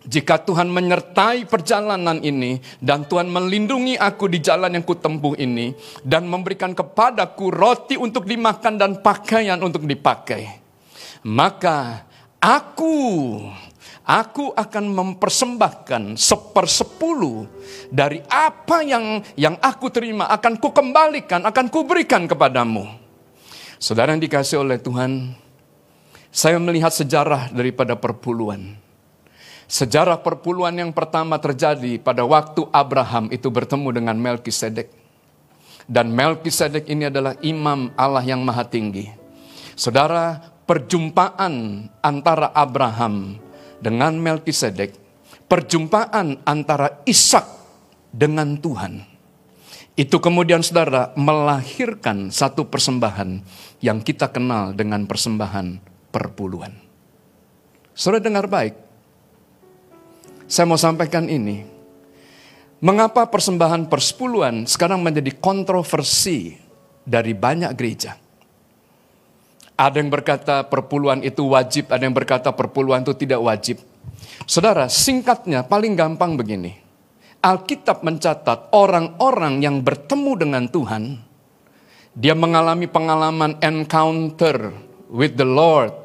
[0.00, 5.74] jika Tuhan menyertai perjalanan ini dan Tuhan melindungi aku di jalan yang kutempuh ini
[6.06, 10.60] dan memberikan kepadaku roti untuk dimakan dan pakaian untuk dipakai,
[11.26, 12.06] maka
[12.40, 12.96] aku
[14.10, 17.46] aku akan mempersembahkan sepersepuluh
[17.94, 22.90] dari apa yang yang aku terima akan kukembalikan, akan kuberikan kepadamu.
[23.78, 25.30] Saudara yang dikasih oleh Tuhan,
[26.34, 28.74] saya melihat sejarah daripada perpuluhan.
[29.70, 34.90] Sejarah perpuluhan yang pertama terjadi pada waktu Abraham itu bertemu dengan Melkisedek.
[35.86, 39.06] Dan Melkisedek ini adalah imam Allah yang maha tinggi.
[39.78, 43.38] Saudara, perjumpaan antara Abraham
[43.80, 44.94] dengan Melkisedek,
[45.48, 47.44] perjumpaan antara Ishak
[48.12, 49.02] dengan Tuhan.
[49.98, 53.42] Itu kemudian saudara melahirkan satu persembahan
[53.82, 55.82] yang kita kenal dengan persembahan
[56.14, 56.72] perpuluhan.
[57.92, 58.74] Saudara dengar baik,
[60.46, 61.66] saya mau sampaikan ini.
[62.80, 66.56] Mengapa persembahan persepuluhan sekarang menjadi kontroversi
[67.04, 68.16] dari banyak gereja?
[69.80, 73.80] Ada yang berkata perpuluhan itu wajib, ada yang berkata perpuluhan itu tidak wajib.
[74.44, 76.76] Saudara, singkatnya paling gampang begini.
[77.40, 81.16] Alkitab mencatat orang-orang yang bertemu dengan Tuhan,
[82.12, 84.76] dia mengalami pengalaman encounter
[85.08, 85.96] with the Lord.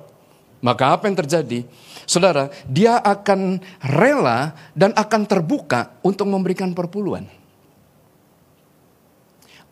[0.64, 1.68] Maka apa yang terjadi?
[2.08, 7.28] Saudara, dia akan rela dan akan terbuka untuk memberikan perpuluhan.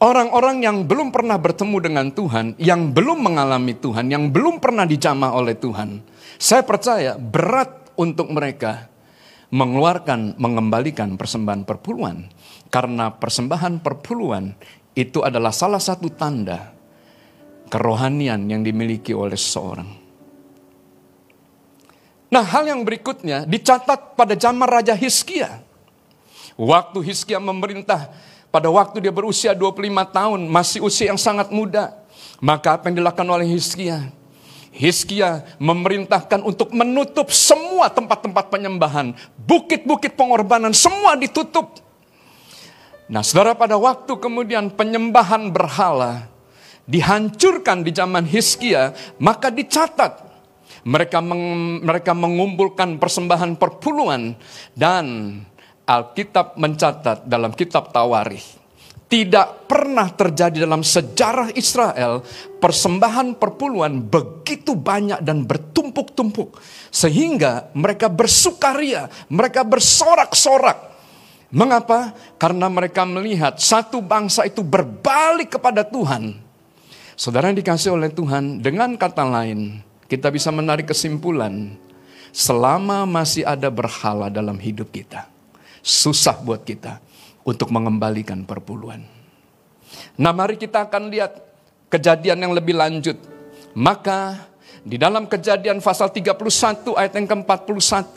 [0.04, 5.32] Orang-orang yang belum pernah bertemu dengan Tuhan, yang belum mengalami Tuhan, yang belum pernah dijamah
[5.32, 6.04] oleh Tuhan,
[6.36, 8.92] saya percaya berat untuk mereka
[9.56, 12.28] mengeluarkan, mengembalikan persembahan perpuluhan.
[12.68, 14.52] Karena persembahan perpuluhan
[14.92, 16.76] itu adalah salah satu tanda
[17.72, 19.88] kerohanian yang dimiliki oleh seseorang.
[22.28, 25.64] Nah hal yang berikutnya dicatat pada zaman Raja Hizkia.
[26.60, 29.82] Waktu Hizkia memerintah pada waktu dia berusia 25
[30.14, 31.98] tahun, masih usia yang sangat muda.
[32.38, 34.14] Maka apa yang dilakukan oleh Hizkia?
[34.70, 39.18] Hizkia memerintahkan untuk menutup semua tempat-tempat penyembahan.
[39.42, 41.82] Bukit-bukit pengorbanan semua ditutup.
[43.10, 46.30] Nah saudara pada waktu kemudian penyembahan berhala
[46.86, 50.30] dihancurkan di zaman Hizkia, maka dicatat
[50.86, 54.36] mereka meng, mereka mengumpulkan persembahan perpuluhan
[54.78, 55.38] dan
[55.84, 58.64] Alkitab mencatat dalam kitab Tawarikh
[59.14, 62.26] tidak pernah terjadi dalam sejarah Israel
[62.58, 66.58] persembahan perpuluhan begitu banyak dan bertumpuk-tumpuk
[66.90, 70.90] sehingga mereka bersukaria, mereka bersorak-sorak.
[71.54, 72.18] Mengapa?
[72.42, 76.42] Karena mereka melihat satu bangsa itu berbalik kepada Tuhan.
[77.14, 79.78] Saudara yang dikasih oleh Tuhan, dengan kata lain,
[80.10, 81.78] kita bisa menarik kesimpulan,
[82.34, 85.30] selama masih ada berhala dalam hidup kita,
[85.84, 87.04] susah buat kita
[87.44, 89.04] untuk mengembalikan perpuluhan.
[90.16, 91.44] Nah mari kita akan lihat
[91.92, 93.20] kejadian yang lebih lanjut.
[93.76, 94.50] Maka
[94.82, 98.16] di dalam kejadian pasal 31 ayat yang ke-41,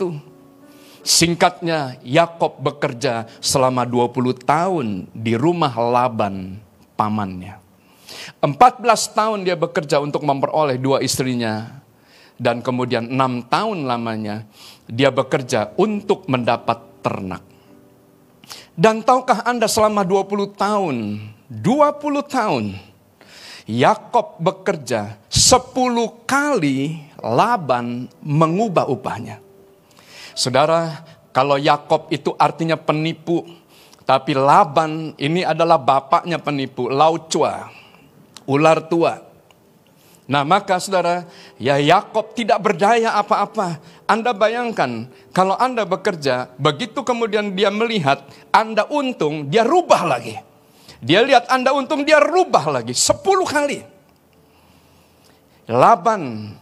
[1.03, 6.63] singkatnya Yakob bekerja selama 20 tahun di rumah Laban
[6.95, 7.59] pamannya.
[8.41, 11.83] 14 tahun dia bekerja untuk memperoleh dua istrinya
[12.37, 14.45] dan kemudian enam tahun lamanya
[14.87, 17.56] dia bekerja untuk mendapat ternak.
[18.77, 20.97] Dan tahukah Anda selama 20 tahun,
[21.49, 22.77] 20 tahun,
[23.65, 29.41] Yakob bekerja 10 kali Laban mengubah upahnya.
[30.37, 31.01] Saudara,
[31.33, 33.49] kalau Yakob itu artinya penipu,
[34.05, 37.73] tapi Laban ini adalah bapaknya penipu, laucua,
[38.45, 39.25] ular tua.
[40.29, 41.25] Nah maka saudara,
[41.57, 43.81] ya Yakob tidak berdaya apa-apa.
[44.07, 48.23] Anda bayangkan, kalau Anda bekerja, begitu kemudian dia melihat
[48.55, 50.39] Anda untung, dia rubah lagi.
[51.03, 52.95] Dia lihat Anda untung, dia rubah lagi.
[52.95, 53.83] Sepuluh kali.
[55.67, 56.55] Laban,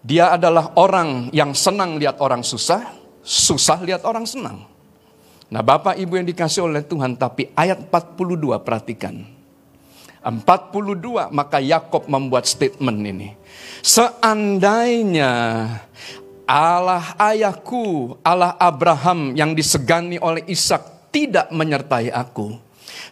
[0.00, 4.64] dia adalah orang yang senang lihat orang susah, susah lihat orang senang.
[5.52, 9.36] Nah Bapak Ibu yang dikasih oleh Tuhan, tapi ayat 42 perhatikan.
[10.24, 13.32] 42 maka Yakob membuat statement ini.
[13.80, 15.32] Seandainya
[16.48, 22.56] Allah ayahku, Allah Abraham yang disegani oleh Ishak tidak menyertai aku,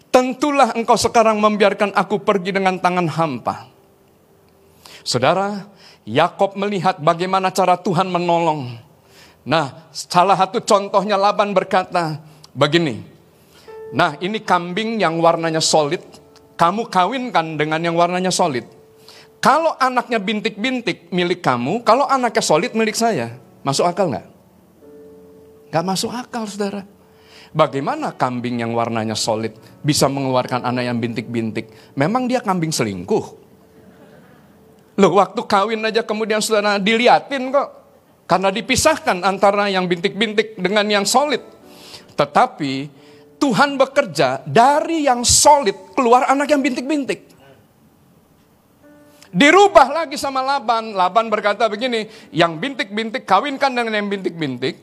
[0.09, 3.69] Tentulah engkau sekarang membiarkan aku pergi dengan tangan hampa.
[5.05, 5.69] Saudara,
[6.09, 8.81] Yakob melihat bagaimana cara Tuhan menolong.
[9.45, 12.17] Nah, salah satu contohnya Laban berkata
[12.57, 13.05] begini.
[13.93, 16.01] Nah, ini kambing yang warnanya solid,
[16.57, 18.65] kamu kawinkan dengan yang warnanya solid.
[19.47, 23.39] Kalau anaknya bintik-bintik milik kamu, kalau anaknya solid milik saya.
[23.63, 24.27] Masuk akal nggak?
[25.71, 26.83] Nggak masuk akal, saudara.
[27.55, 29.55] Bagaimana kambing yang warnanya solid
[29.87, 31.71] bisa mengeluarkan anak yang bintik-bintik?
[31.95, 33.27] Memang dia kambing selingkuh.
[34.99, 37.69] Loh waktu kawin aja kemudian saudara diliatin kok.
[38.27, 41.47] Karena dipisahkan antara yang bintik-bintik dengan yang solid.
[42.19, 42.91] Tetapi
[43.39, 47.36] Tuhan bekerja dari yang solid keluar anak yang bintik-bintik.
[49.37, 50.97] Dirubah lagi sama Laban.
[50.97, 54.81] Laban berkata begini, yang bintik-bintik kawinkan dengan yang bintik-bintik.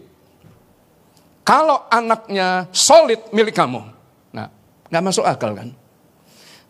[1.41, 3.81] Kalau anaknya solid milik kamu.
[4.29, 4.53] Nah,
[4.93, 5.73] nggak masuk akal kan?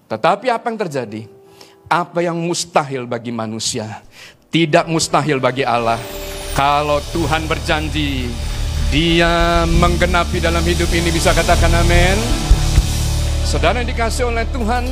[0.07, 1.21] Tetapi apa yang terjadi?
[1.91, 3.99] Apa yang mustahil bagi manusia,
[4.47, 5.99] tidak mustahil bagi Allah.
[6.55, 8.31] Kalau Tuhan berjanji,
[8.95, 12.17] dia menggenapi dalam hidup ini bisa katakan amin.
[13.43, 14.88] Saudara yang dikasih oleh Tuhan,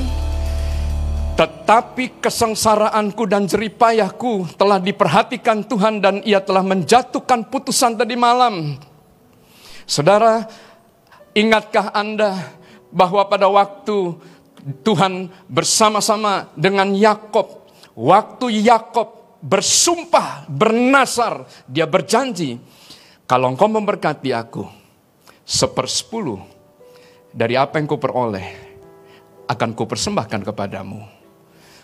[1.72, 8.76] tetapi kesengsaraanku dan jeripayahku telah diperhatikan Tuhan dan ia telah menjatuhkan putusan tadi malam.
[9.88, 10.51] Saudara,
[11.32, 12.51] ingatkah Anda
[12.91, 14.19] bahwa pada waktu
[14.84, 17.63] Tuhan bersama-sama dengan Yakob.
[17.95, 22.59] Waktu Yakob bersumpah, bernasar, dia berjanji,
[23.24, 24.67] kalau engkau memberkati aku,
[25.47, 26.43] sepersepuluh
[27.32, 28.59] dari apa yang kau peroleh,
[29.47, 31.20] akan kau persembahkan kepadamu.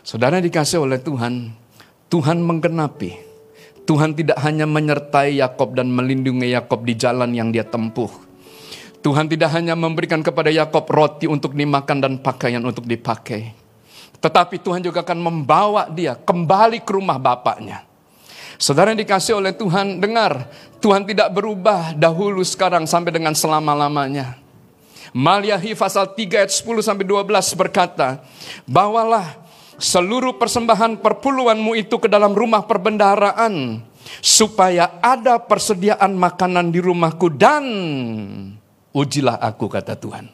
[0.08, 1.52] Saudara dikasih oleh Tuhan,
[2.08, 3.28] Tuhan menggenapi.
[3.84, 8.08] Tuhan tidak hanya menyertai Yakob dan melindungi Yakob di jalan yang dia tempuh.
[9.04, 13.52] Tuhan tidak hanya memberikan kepada Yakob roti untuk dimakan dan pakaian untuk dipakai.
[14.24, 17.84] Tetapi Tuhan juga akan membawa dia kembali ke rumah bapaknya.
[18.56, 20.48] Saudara yang dikasih oleh Tuhan, dengar,
[20.80, 24.40] Tuhan tidak berubah dahulu sekarang sampai dengan selama-lamanya.
[25.12, 28.24] Maliahi pasal 3 ayat 10 sampai 12 berkata,
[28.64, 29.47] Bawalah
[29.78, 33.82] seluruh persembahan perpuluhanmu itu ke dalam rumah perbendaharaan,
[34.22, 37.66] supaya ada persediaan makanan di rumahku dan
[38.98, 40.26] Ujilah aku, kata Tuhan.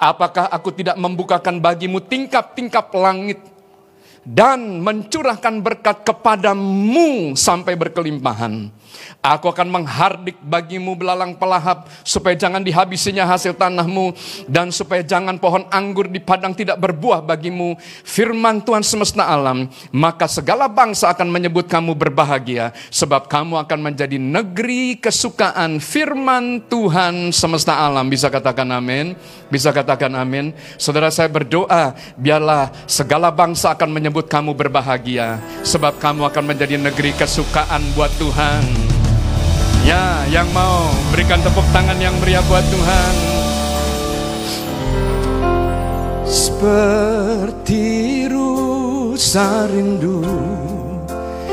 [0.00, 3.40] Apakah aku tidak membukakan bagimu tingkap-tingkap langit
[4.26, 8.74] dan mencurahkan berkat kepadamu sampai berkelimpahan.
[9.22, 14.14] Aku akan menghardik bagimu belalang pelahap supaya jangan dihabisinya hasil tanahmu
[14.46, 17.78] dan supaya jangan pohon anggur di padang tidak berbuah bagimu.
[18.06, 24.16] Firman Tuhan semesta alam, maka segala bangsa akan menyebut kamu berbahagia sebab kamu akan menjadi
[24.16, 28.06] negeri kesukaan firman Tuhan semesta alam.
[28.08, 29.18] Bisa katakan amin?
[29.52, 30.54] Bisa katakan amin?
[30.78, 37.12] Saudara saya berdoa, biarlah segala bangsa akan menyebut kamu berbahagia sebab kamu akan menjadi negeri
[37.12, 38.64] kesukaan buat Tuhan.
[39.84, 43.14] Ya, yang mau berikan tepuk tangan yang meriah buat Tuhan.
[46.26, 47.84] Seperti
[48.26, 50.24] rusa rindu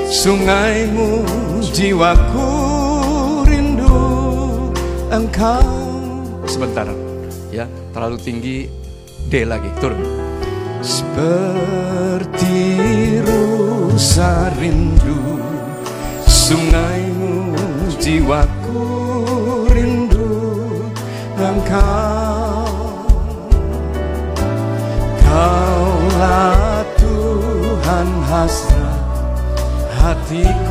[0.10, 1.22] Sungaimu
[1.76, 2.50] jiwaku
[3.46, 4.00] rindu
[5.14, 5.62] Engkau
[6.50, 6.90] Sebentar
[7.54, 8.66] ya terlalu tinggi
[9.30, 10.33] D lagi turun
[10.84, 12.60] Seperti
[13.24, 15.40] rusa rindu
[16.28, 18.84] Sungaimu jiwaku
[19.72, 20.36] rindu
[21.40, 22.68] engkau.
[25.24, 29.08] Kaulah Tuhan hasrat
[30.04, 30.63] hatiku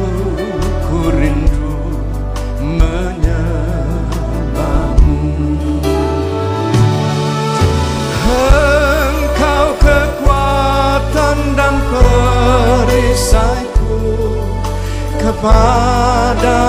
[12.93, 13.97] perisaiku.
[15.17, 16.61] Kepadamu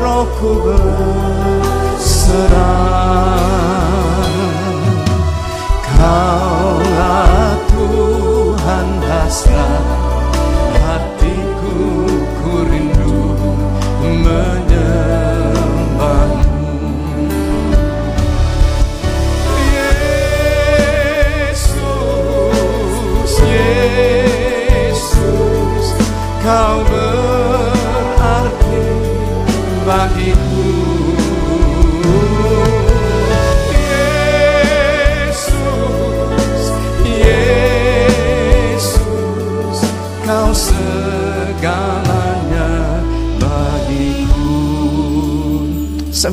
[0.00, 2.24] rohku berserah.
[5.84, 9.93] Kaulah Tuhan hasrat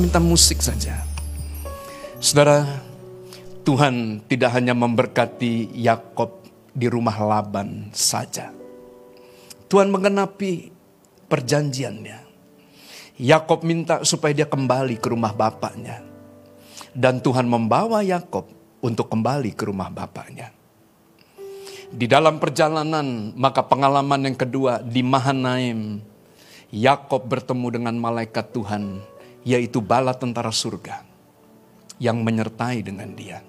[0.02, 1.06] minta musik saja
[2.22, 2.66] Saudara
[3.62, 8.50] Tuhan tidak hanya memberkati Yakob di rumah Laban saja.
[9.70, 10.70] Tuhan mengenapi
[11.26, 12.20] perjanjiannya.
[13.22, 16.02] Yakob minta supaya dia kembali ke rumah bapaknya.
[16.94, 18.50] Dan Tuhan membawa Yakob
[18.82, 20.50] untuk kembali ke rumah bapaknya.
[21.90, 26.02] Di dalam perjalanan, maka pengalaman yang kedua di Mahanaim,
[26.70, 29.04] Yakob bertemu dengan malaikat Tuhan,
[29.42, 31.06] yaitu bala tentara surga
[32.02, 33.40] yang menyertai dengan dia.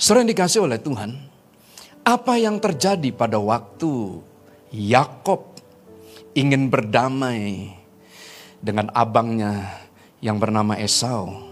[0.00, 1.12] Sering dikasih oleh Tuhan,
[2.06, 4.22] apa yang terjadi pada waktu
[4.72, 5.58] Yakob
[6.32, 7.74] ingin berdamai
[8.62, 9.84] dengan abangnya
[10.24, 11.44] yang bernama Esau.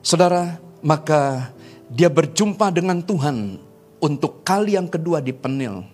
[0.00, 1.52] Saudara, maka
[1.88, 3.60] dia berjumpa dengan Tuhan
[4.00, 5.84] untuk kali yang kedua di penil.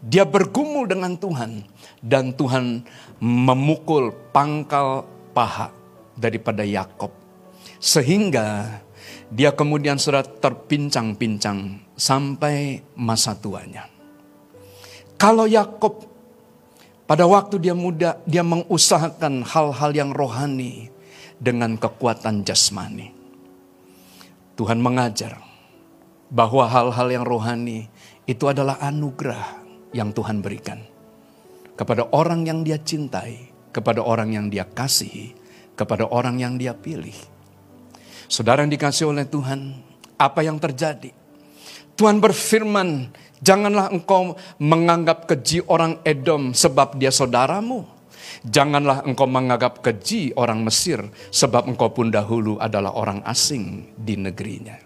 [0.00, 1.60] Dia bergumul dengan Tuhan
[2.00, 2.88] dan Tuhan
[3.20, 5.04] memukul pangkal
[5.36, 5.68] paha
[6.16, 7.12] daripada Yakob.
[7.76, 8.80] Sehingga
[9.28, 13.86] dia kemudian sudah terpincang-pincang sampai masa tuanya.
[15.20, 16.08] Kalau Yakob
[17.04, 20.88] pada waktu dia muda, dia mengusahakan hal-hal yang rohani
[21.36, 23.12] dengan kekuatan jasmani.
[24.54, 25.40] Tuhan mengajar
[26.30, 27.90] bahwa hal-hal yang rohani
[28.30, 29.58] itu adalah anugerah
[29.90, 30.99] yang Tuhan berikan
[31.80, 35.32] kepada orang yang dia cintai, kepada orang yang dia kasihi,
[35.72, 37.16] kepada orang yang dia pilih.
[38.28, 39.80] Saudara yang dikasih oleh Tuhan,
[40.20, 41.08] apa yang terjadi?
[41.96, 43.08] Tuhan berfirman,
[43.40, 47.88] Janganlah engkau menganggap keji orang Edom sebab dia saudaramu.
[48.44, 51.00] Janganlah engkau menganggap keji orang Mesir
[51.32, 54.76] sebab engkau pun dahulu adalah orang asing di negerinya.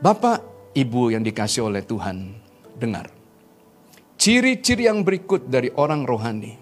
[0.00, 2.36] Bapak, Ibu yang dikasih oleh Tuhan,
[2.76, 3.15] dengar.
[4.26, 6.58] Ciri-ciri yang berikut dari orang rohani.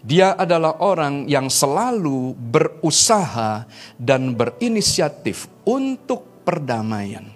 [0.00, 3.68] Dia adalah orang yang selalu berusaha
[4.00, 7.28] dan berinisiatif untuk perdamaian.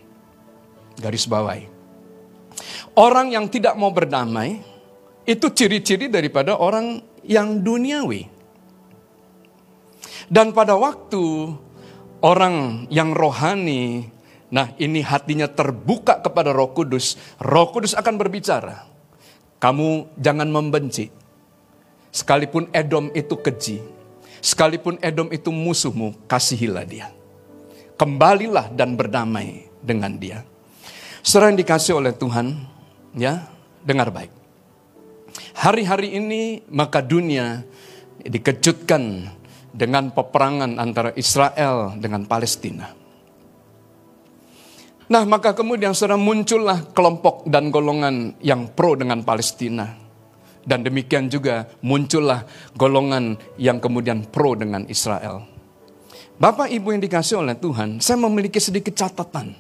[0.97, 1.69] Garis bawahi
[2.97, 4.65] Orang yang tidak mau berdamai
[5.29, 8.33] itu ciri-ciri daripada orang yang duniawi.
[10.25, 11.53] Dan pada waktu
[12.25, 14.09] orang yang rohani,
[14.49, 18.90] nah ini hatinya terbuka kepada Roh Kudus, Roh Kudus akan berbicara.
[19.61, 21.13] Kamu jangan membenci.
[22.11, 23.79] Sekalipun Edom itu keji,
[24.43, 27.13] sekalipun Edom itu musuhmu, kasihilah dia.
[27.95, 30.43] Kembalilah dan berdamai dengan dia.
[31.21, 32.57] Serang dikasih oleh Tuhan,
[33.11, 33.51] Ya,
[33.83, 34.31] dengar baik.
[35.59, 37.67] Hari-hari ini maka dunia
[38.23, 39.27] dikejutkan
[39.75, 43.00] dengan peperangan antara Israel dengan Palestina.
[45.11, 49.99] Nah, maka kemudian sudah muncullah kelompok dan golongan yang pro dengan Palestina.
[50.63, 52.47] Dan demikian juga muncullah
[52.79, 55.43] golongan yang kemudian pro dengan Israel.
[56.39, 59.51] Bapak Ibu yang dikasih oleh Tuhan, saya memiliki sedikit catatan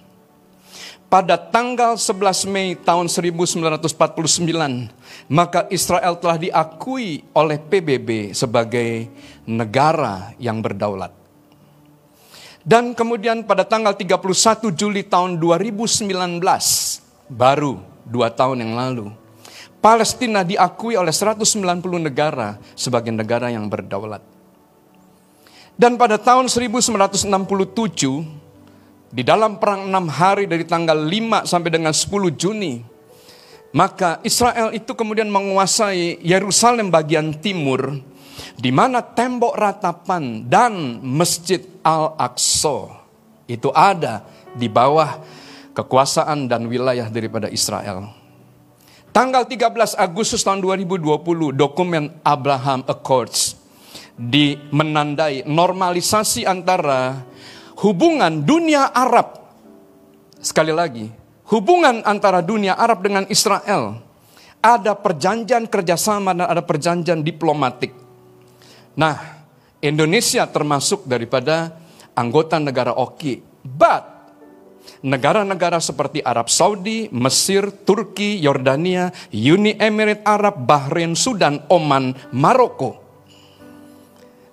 [1.11, 3.90] pada tanggal 11 Mei tahun 1949,
[5.26, 9.11] maka Israel telah diakui oleh PBB sebagai
[9.42, 11.20] negara yang berdaulat.
[12.61, 16.13] Dan kemudian pada tanggal 31 Juli tahun 2019,
[17.33, 19.07] baru dua tahun yang lalu,
[19.81, 21.57] Palestina diakui oleh 190
[21.97, 24.21] negara sebagai negara yang berdaulat.
[25.81, 27.25] Dan pada tahun 1967,
[29.09, 32.85] di dalam perang enam hari dari tanggal 5 sampai dengan 10 Juni,
[33.73, 38.05] maka Israel itu kemudian menguasai Yerusalem bagian timur,
[38.57, 43.01] di mana tembok ratapan dan Masjid Al-Aqsa
[43.51, 44.22] itu ada
[44.55, 45.22] di bawah
[45.74, 48.11] kekuasaan dan wilayah daripada Israel.
[49.11, 53.59] Tanggal 13 Agustus tahun 2020, dokumen Abraham Accords
[54.14, 57.26] di menandai normalisasi antara
[57.82, 59.34] hubungan dunia Arab,
[60.38, 61.11] sekali lagi,
[61.51, 63.99] hubungan antara dunia Arab dengan Israel,
[64.62, 67.91] ada perjanjian kerjasama dan ada perjanjian diplomatik.
[69.01, 69.16] Nah,
[69.80, 71.72] Indonesia termasuk daripada
[72.12, 73.40] anggota negara OKI.
[73.64, 74.05] But,
[75.01, 83.01] negara-negara seperti Arab Saudi, Mesir, Turki, Yordania, Uni Emirat Arab, Bahrain, Sudan, Oman, Maroko.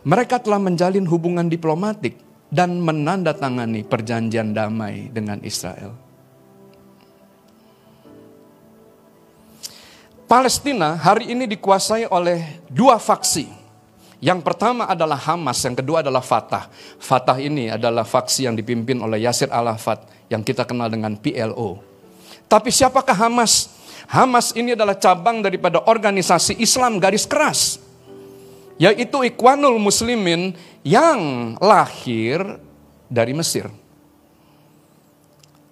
[0.08, 2.16] Mereka telah menjalin hubungan diplomatik
[2.48, 5.92] dan menandatangani perjanjian damai dengan Israel.
[10.28, 13.67] Palestina hari ini dikuasai oleh dua faksi.
[14.18, 16.74] Yang pertama adalah Hamas, yang kedua adalah Fatah.
[16.98, 21.78] Fatah ini adalah faksi yang dipimpin oleh Yasir Arafat yang kita kenal dengan PLO.
[22.50, 23.70] Tapi siapakah Hamas?
[24.08, 27.78] Hamas ini adalah cabang daripada organisasi Islam garis keras
[28.78, 30.54] yaitu Ikhwanul Muslimin
[30.86, 32.62] yang lahir
[33.10, 33.68] dari Mesir.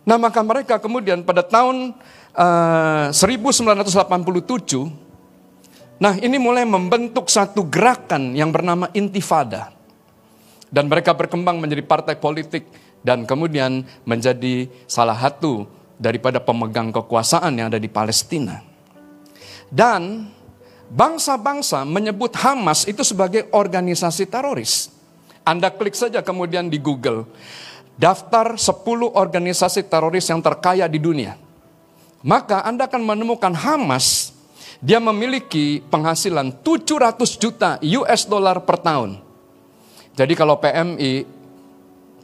[0.06, 1.94] Nah maka mereka kemudian pada tahun
[2.38, 5.05] uh, 1987,
[6.02, 9.72] nah ini mulai membentuk satu gerakan yang bernama Intifada.
[10.70, 12.68] Dan mereka berkembang menjadi partai politik
[13.00, 18.60] dan kemudian menjadi salah satu daripada pemegang kekuasaan yang ada di Palestina.
[19.72, 20.28] Dan
[20.92, 24.92] bangsa-bangsa menyebut Hamas itu sebagai organisasi teroris.
[25.46, 27.30] Anda klik saja kemudian di Google,
[27.96, 31.38] daftar 10 organisasi teroris yang terkaya di dunia.
[32.26, 34.35] Maka Anda akan menemukan Hamas,
[34.84, 39.20] dia memiliki penghasilan 700 juta US dollar per tahun.
[40.16, 41.28] Jadi kalau PMI,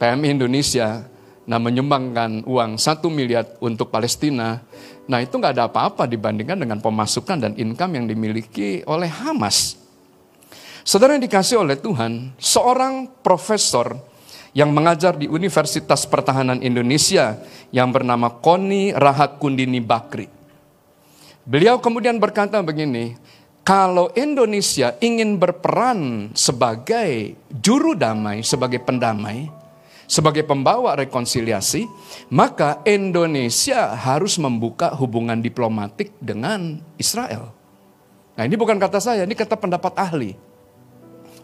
[0.00, 1.04] PMI Indonesia,
[1.44, 4.64] nah menyumbangkan uang satu miliar untuk Palestina,
[5.04, 9.76] nah itu nggak ada apa-apa dibandingkan dengan pemasukan dan income yang dimiliki oleh Hamas.
[10.82, 13.94] Saudara yang dikasih oleh Tuhan, seorang profesor
[14.52, 17.40] yang mengajar di Universitas Pertahanan Indonesia
[17.72, 20.41] yang bernama Koni Rahat Kundini Bakri.
[21.42, 23.18] Beliau kemudian berkata begini,
[23.66, 29.50] kalau Indonesia ingin berperan sebagai juru damai, sebagai pendamai,
[30.06, 31.90] sebagai pembawa rekonsiliasi,
[32.30, 37.50] maka Indonesia harus membuka hubungan diplomatik dengan Israel.
[38.38, 40.38] Nah, ini bukan kata saya, ini kata pendapat ahli.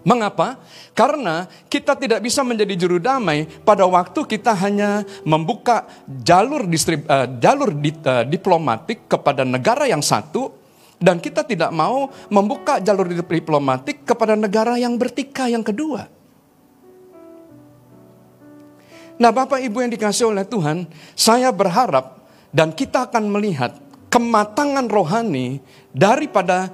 [0.07, 0.63] Mengapa?
[0.95, 7.27] Karena kita tidak bisa menjadi juru damai pada waktu kita hanya membuka jalur distrib, uh,
[7.43, 10.55] jalur di, uh, diplomatik kepada negara yang satu
[10.99, 16.11] dan kita tidak mau membuka jalur diplomatik kepada negara yang bertika yang kedua.
[19.19, 20.87] Nah Bapak Ibu yang dikasih oleh Tuhan,
[21.19, 22.23] saya berharap
[22.55, 23.75] dan kita akan melihat
[24.15, 25.59] kematangan rohani
[25.91, 26.71] daripada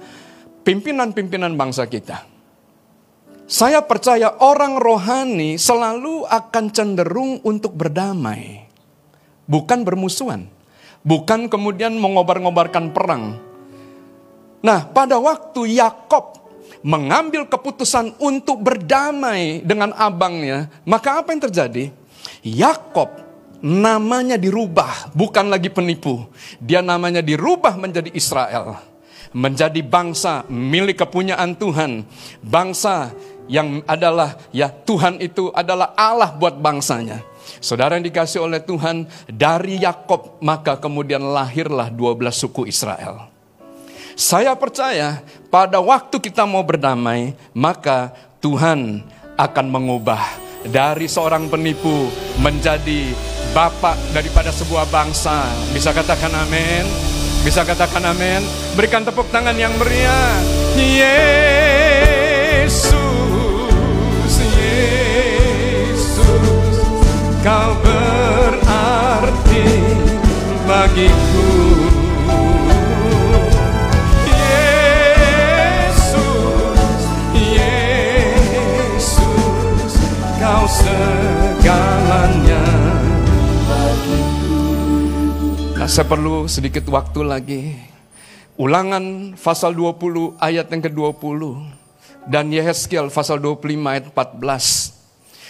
[0.61, 2.34] pimpinan-pimpinan bangsa kita.
[3.45, 8.65] Saya percaya orang rohani selalu akan cenderung untuk berdamai.
[9.45, 10.49] Bukan bermusuhan.
[11.05, 13.37] Bukan kemudian mengobar-ngobarkan perang
[14.65, 16.41] Nah, pada waktu Yakob
[16.81, 21.93] mengambil keputusan untuk berdamai dengan abangnya, maka apa yang terjadi?
[22.41, 23.13] Yakob
[23.61, 26.25] namanya dirubah, bukan lagi penipu.
[26.57, 28.81] Dia namanya dirubah menjadi Israel.
[29.29, 32.01] Menjadi bangsa milik kepunyaan Tuhan.
[32.41, 33.13] Bangsa
[33.45, 37.21] yang adalah ya Tuhan itu adalah Allah buat bangsanya.
[37.61, 43.35] Saudara yang dikasih oleh Tuhan dari Yakob maka kemudian lahirlah 12 suku Israel.
[44.15, 45.19] Saya percaya
[45.51, 49.03] pada waktu kita mau berdamai, maka Tuhan
[49.35, 50.23] akan mengubah
[50.65, 52.07] dari seorang penipu
[52.39, 53.11] menjadi
[53.51, 55.43] bapak daripada sebuah bangsa.
[55.75, 56.87] Bisa katakan amin?
[57.43, 58.39] Bisa katakan amin?
[58.73, 60.41] Berikan tepuk tangan yang meriah.
[60.79, 63.04] Yesus,
[67.45, 69.65] kau berarti
[70.65, 71.53] bagiku.
[80.65, 82.63] segalanya
[85.77, 87.77] Nah saya perlu sedikit waktu lagi
[88.57, 91.41] Ulangan pasal 20 ayat yang ke-20
[92.25, 94.94] dan Yehezkiel pasal 25 ayat 14.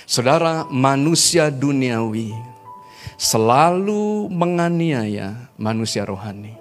[0.06, 2.30] Saudara, manusia duniawi
[3.18, 6.54] selalu menganiaya manusia rohani.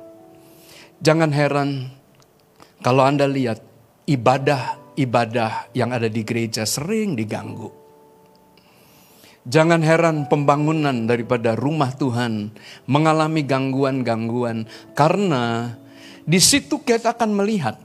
[1.04, 1.92] Jangan heran
[2.80, 3.60] kalau Anda lihat
[4.08, 7.68] ibadah-ibadah yang ada di gereja sering diganggu.
[9.44, 12.48] Jangan heran pembangunan daripada rumah Tuhan
[12.88, 14.64] mengalami gangguan-gangguan
[14.96, 15.76] karena
[16.24, 17.76] di situ kita akan melihat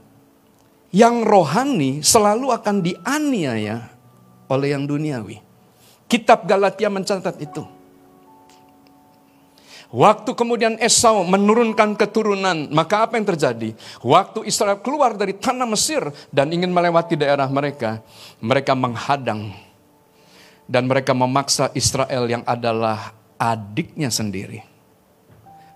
[0.88, 3.92] yang rohani selalu akan dianiaya
[4.48, 5.49] oleh yang duniawi.
[6.10, 7.62] Kitab Galatia mencatat itu.
[9.90, 13.74] Waktu kemudian Esau menurunkan keturunan, maka apa yang terjadi?
[14.02, 18.02] Waktu Israel keluar dari tanah Mesir dan ingin melewati daerah mereka,
[18.38, 19.50] mereka menghadang
[20.70, 24.62] dan mereka memaksa Israel yang adalah adiknya sendiri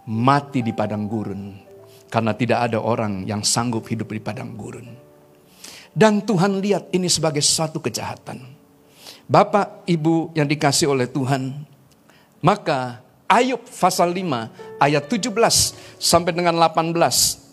[0.07, 1.57] mati di padang gurun
[2.13, 4.87] karena tidak ada orang yang sanggup hidup di padang gurun.
[5.95, 8.43] Dan Tuhan lihat ini sebagai suatu kejahatan.
[9.25, 11.65] Bapak, Ibu yang dikasih oleh Tuhan,
[12.45, 15.33] maka Ayub pasal 5 ayat 17
[15.97, 17.45] sampai dengan 18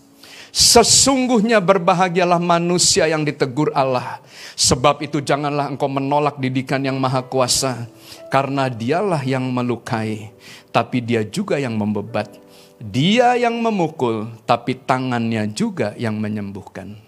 [0.52, 4.20] Sesungguhnya berbahagialah manusia yang ditegur Allah.
[4.60, 7.88] Sebab itu janganlah engkau menolak didikan yang maha kuasa.
[8.28, 10.36] Karena dialah yang melukai,
[10.76, 12.36] tapi dia juga yang membebat.
[12.84, 17.00] Dia yang memukul, tapi tangannya juga yang menyembuhkan.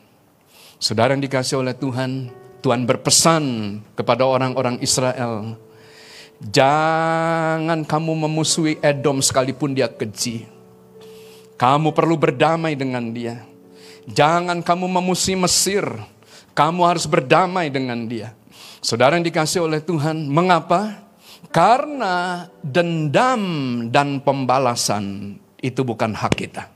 [0.79, 2.31] Saudara yang dikasih oleh Tuhan,
[2.63, 3.43] Tuhan berpesan
[3.91, 5.59] kepada orang-orang Israel.
[6.39, 10.47] Jangan kamu memusuhi Edom sekalipun dia keji.
[11.59, 13.43] Kamu perlu berdamai dengan dia.
[14.07, 15.83] Jangan kamu memusuhi Mesir.
[16.55, 18.31] Kamu harus berdamai dengan dia.
[18.79, 21.03] Saudara yang dikasih oleh Tuhan, mengapa?
[21.51, 23.43] Karena dendam
[23.91, 26.71] dan pembalasan itu bukan hak kita.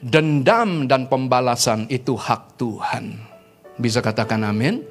[0.00, 3.27] Dendam dan pembalasan itu hak Tuhan.
[3.78, 4.82] Bisa katakan amin?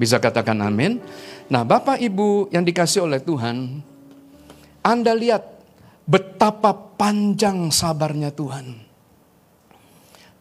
[0.00, 0.96] Bisa katakan amin?
[1.52, 3.84] Nah, Bapak Ibu yang dikasih oleh Tuhan,
[4.80, 5.44] Anda lihat
[6.08, 8.80] betapa panjang sabarnya Tuhan.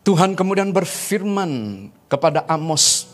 [0.08, 1.52] Tuhan kemudian berfirman
[2.10, 3.12] kepada Amos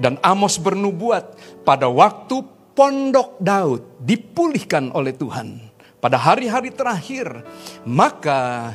[0.00, 5.60] dan Amos bernubuat pada waktu pondok Daud dipulihkan oleh Tuhan
[6.02, 7.46] pada hari-hari terakhir,
[7.86, 8.74] maka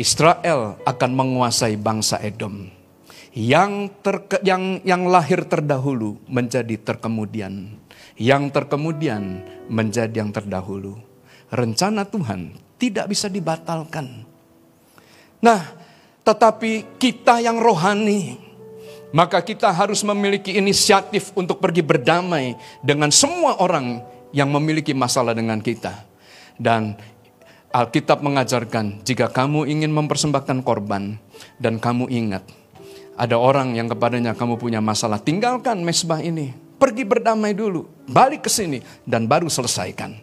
[0.00, 2.73] Israel akan menguasai bangsa Edom.
[3.34, 7.82] Yang terke, yang yang lahir terdahulu menjadi terkemudian
[8.18, 10.98] yang terkemudian menjadi yang terdahulu.
[11.50, 14.26] Rencana Tuhan tidak bisa dibatalkan.
[15.42, 15.60] Nah,
[16.24, 18.38] tetapi kita yang rohani,
[19.14, 24.02] maka kita harus memiliki inisiatif untuk pergi berdamai dengan semua orang
[24.34, 26.06] yang memiliki masalah dengan kita.
[26.58, 26.98] Dan
[27.74, 31.18] Alkitab mengajarkan, jika kamu ingin mempersembahkan korban
[31.58, 32.46] dan kamu ingat,
[33.14, 38.50] ada orang yang kepadanya kamu punya masalah, tinggalkan mesbah ini Pergi berdamai dulu, balik ke
[38.50, 40.18] sini dan baru selesaikan.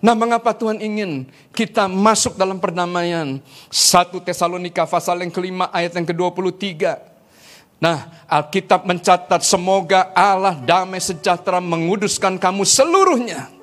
[0.00, 3.38] Nah, mengapa Tuhan ingin kita masuk dalam perdamaian?
[3.68, 6.98] 1 Tesalonika pasal yang kelima ayat yang ke-23.
[7.80, 13.59] Nah, Alkitab mencatat semoga Allah damai sejahtera menguduskan kamu seluruhnya.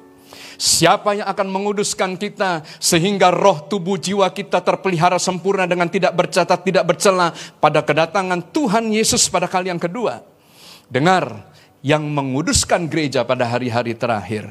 [0.58, 6.66] Siapa yang akan menguduskan kita sehingga roh tubuh jiwa kita terpelihara sempurna dengan tidak bercatat,
[6.66, 7.30] tidak bercela
[7.62, 10.26] pada kedatangan Tuhan Yesus pada kali yang kedua.
[10.90, 11.54] Dengar,
[11.86, 14.50] yang menguduskan gereja pada hari-hari terakhir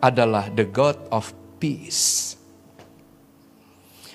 [0.00, 1.28] adalah the God of
[1.60, 2.34] peace.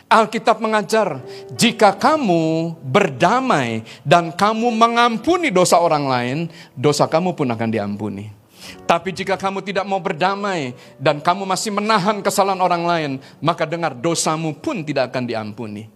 [0.08, 1.20] Alkitab mengajar,
[1.52, 6.38] jika kamu berdamai dan kamu mengampuni dosa orang lain,
[6.72, 8.37] dosa kamu pun akan diampuni.
[8.88, 13.12] Tapi jika kamu tidak mau berdamai dan kamu masih menahan kesalahan orang lain,
[13.44, 15.88] maka dengar dosamu pun tidak akan diampuni.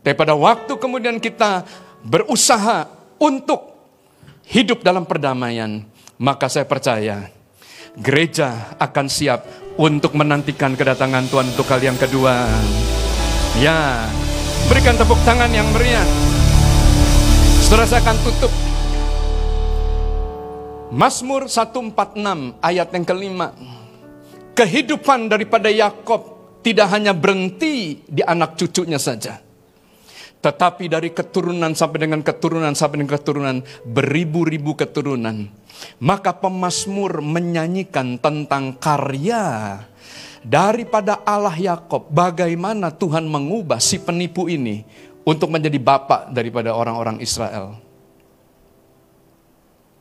[0.00, 1.64] Tapi pada waktu kemudian kita
[2.00, 2.88] berusaha
[3.20, 3.76] untuk
[4.48, 5.84] hidup dalam perdamaian,
[6.16, 7.28] maka saya percaya
[7.98, 9.44] gereja akan siap
[9.76, 12.48] untuk menantikan kedatangan Tuhan untuk kali yang kedua.
[13.58, 14.06] Ya,
[14.70, 16.06] berikan tepuk tangan yang meriah.
[17.60, 18.69] Saudara saya akan tutup.
[20.90, 23.54] Mazmur 146 ayat yang kelima.
[24.58, 29.50] Kehidupan daripada Yakob tidak hanya berhenti di anak cucunya saja
[30.40, 35.52] tetapi dari keturunan sampai dengan keturunan sampai dengan keturunan beribu-ribu keturunan.
[36.00, 39.76] Maka pemazmur menyanyikan tentang karya
[40.40, 42.08] daripada Allah Yakob.
[42.08, 44.84] Bagaimana Tuhan mengubah si penipu ini
[45.28, 47.76] untuk menjadi bapak daripada orang-orang Israel.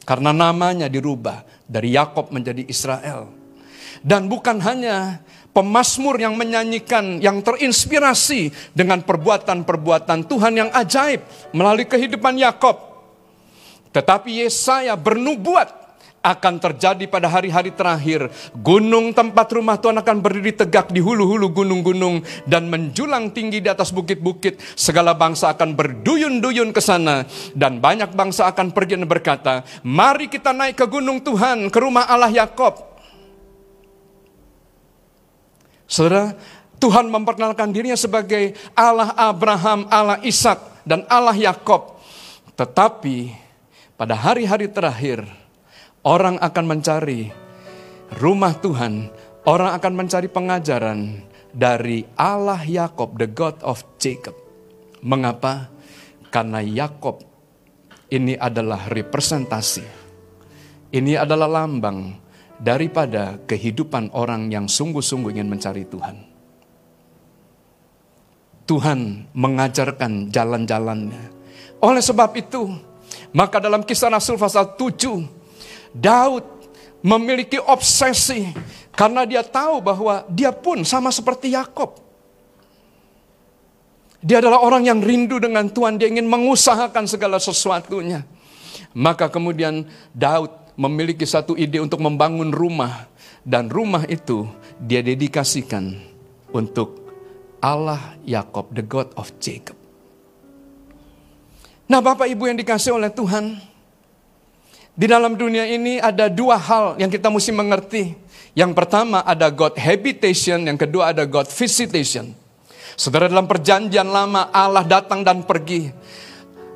[0.10, 3.30] Karena namanya dirubah dari Yakob menjadi Israel.
[4.02, 12.38] Dan bukan hanya Pemasmur yang menyanyikan, yang terinspirasi dengan perbuatan-perbuatan Tuhan yang ajaib melalui kehidupan
[12.38, 12.78] Yakob.
[13.90, 15.79] Tetapi Yesaya bernubuat
[16.20, 18.28] akan terjadi pada hari-hari terakhir.
[18.60, 23.92] Gunung tempat rumah Tuhan akan berdiri tegak di hulu-hulu gunung-gunung dan menjulang tinggi di atas
[23.96, 24.60] bukit-bukit.
[24.76, 27.24] Segala bangsa akan berduyun-duyun ke sana
[27.56, 32.08] dan banyak bangsa akan pergi dan berkata, "Mari kita naik ke gunung Tuhan, ke rumah
[32.08, 32.90] Allah Yakob."
[35.90, 36.38] Saudara,
[36.78, 42.00] Tuhan memperkenalkan dirinya sebagai Allah Abraham, Allah Ishak, dan Allah Yakob.
[42.56, 43.34] Tetapi
[44.00, 45.28] pada hari-hari terakhir,
[46.04, 47.32] orang akan mencari
[48.20, 49.12] rumah Tuhan,
[49.46, 54.38] orang akan mencari pengajaran dari Allah Yakob, the God of Jacob.
[55.02, 55.72] Mengapa?
[56.30, 57.26] Karena Yakob
[58.14, 59.86] ini adalah representasi.
[60.90, 62.18] Ini adalah lambang
[62.58, 66.18] daripada kehidupan orang yang sungguh-sungguh ingin mencari Tuhan.
[68.66, 71.24] Tuhan mengajarkan jalan-jalannya.
[71.82, 72.70] Oleh sebab itu,
[73.34, 75.39] maka dalam kisah Rasul pasal 7,
[76.00, 76.48] Daud
[77.04, 78.48] memiliki obsesi
[78.96, 82.00] karena dia tahu bahwa dia pun sama seperti Yakob.
[84.20, 88.28] Dia adalah orang yang rindu dengan Tuhan, dia ingin mengusahakan segala sesuatunya.
[88.92, 93.08] Maka kemudian Daud memiliki satu ide untuk membangun rumah
[93.48, 94.48] dan rumah itu
[94.80, 95.96] dia dedikasikan
[96.52, 97.00] untuk
[97.64, 99.76] Allah Yakob, the God of Jacob.
[101.88, 103.60] Nah, Bapak Ibu yang dikasih oleh Tuhan,
[105.00, 108.20] Di dalam dunia ini ada dua hal yang kita mesti mengerti.
[108.52, 112.36] Yang pertama ada God habitation, yang kedua ada God visitation.
[113.00, 115.88] Saudara dalam perjanjian lama Allah datang dan pergi.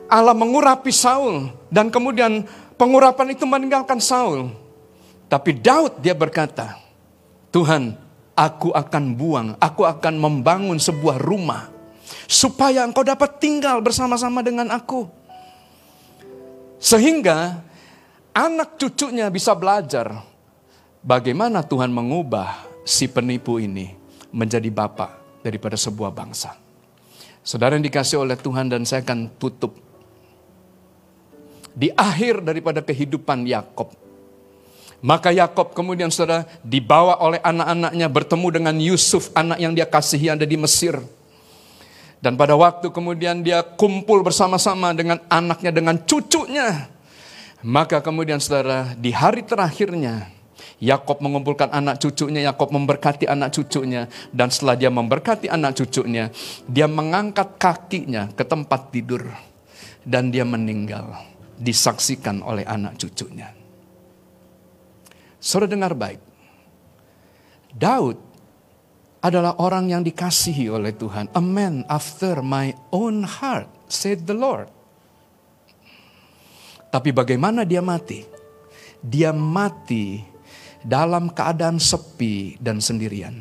[0.08, 2.48] Allah mengurapi Saul dan kemudian
[2.80, 4.56] pengurapan itu meninggalkan Saul.
[5.28, 6.80] Tapi Daud dia berkata,
[7.52, 7.92] Tuhan
[8.40, 11.68] aku akan buang, aku akan membangun sebuah rumah.
[12.24, 15.12] Supaya engkau dapat tinggal bersama-sama dengan aku.
[16.80, 17.60] Sehingga
[18.34, 20.26] anak cucunya bisa belajar
[21.06, 23.94] bagaimana Tuhan mengubah si penipu ini
[24.34, 26.58] menjadi bapak daripada sebuah bangsa.
[27.46, 29.78] Saudara yang dikasih oleh Tuhan dan saya akan tutup.
[31.74, 33.94] Di akhir daripada kehidupan Yakob.
[35.04, 40.48] Maka Yakob kemudian saudara dibawa oleh anak-anaknya bertemu dengan Yusuf anak yang dia kasihi ada
[40.48, 40.96] di Mesir.
[42.24, 46.88] Dan pada waktu kemudian dia kumpul bersama-sama dengan anaknya dengan cucunya.
[47.64, 50.28] Maka kemudian saudara di hari terakhirnya
[50.84, 56.28] Yakob mengumpulkan anak cucunya, Yakob memberkati anak cucunya, dan setelah dia memberkati anak cucunya,
[56.68, 59.24] dia mengangkat kakinya ke tempat tidur,
[60.04, 61.16] dan dia meninggal,
[61.56, 63.56] disaksikan oleh anak cucunya.
[65.40, 66.20] Saudara dengar baik,
[67.72, 68.20] Daud
[69.24, 74.68] adalah orang yang dikasihi oleh Tuhan, a man after my own heart, said the Lord.
[76.94, 78.22] Tapi bagaimana dia mati?
[79.02, 80.22] Dia mati
[80.86, 83.34] dalam keadaan sepi dan sendirian.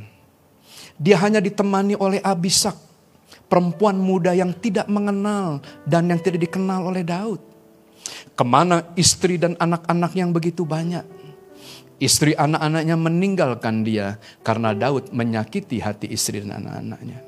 [0.97, 2.73] Dia hanya ditemani oleh Abisak,
[3.53, 7.45] perempuan muda yang tidak mengenal dan yang tidak dikenal oleh Daud.
[8.33, 11.05] Ke mana istri dan anak-anak yang begitu banyak?
[12.01, 17.21] Istri anak-anaknya meninggalkan dia karena Daud menyakiti hati istri dan anak-anaknya.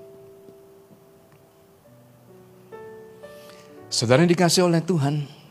[3.93, 5.44] Saudara yang dikasih oleh Tuhan,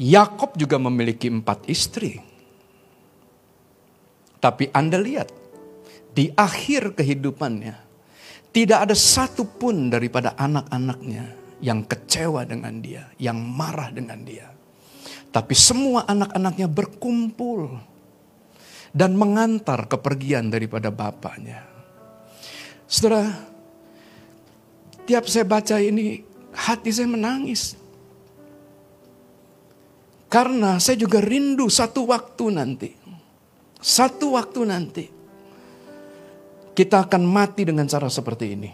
[0.00, 2.16] Yakob juga memiliki empat istri.
[4.40, 5.28] Tapi Anda lihat,
[6.16, 7.76] di akhir kehidupannya,
[8.50, 14.48] tidak ada satupun daripada anak-anaknya yang kecewa dengan dia, yang marah dengan dia.
[15.30, 17.76] Tapi semua anak-anaknya berkumpul
[18.90, 21.62] dan mengantar kepergian daripada bapaknya.
[22.90, 23.30] Saudara,
[25.06, 27.79] tiap saya baca ini, hati saya menangis.
[30.30, 32.90] Karena saya juga rindu satu waktu nanti
[33.80, 35.04] satu waktu nanti
[36.76, 38.70] kita akan mati dengan cara seperti ini.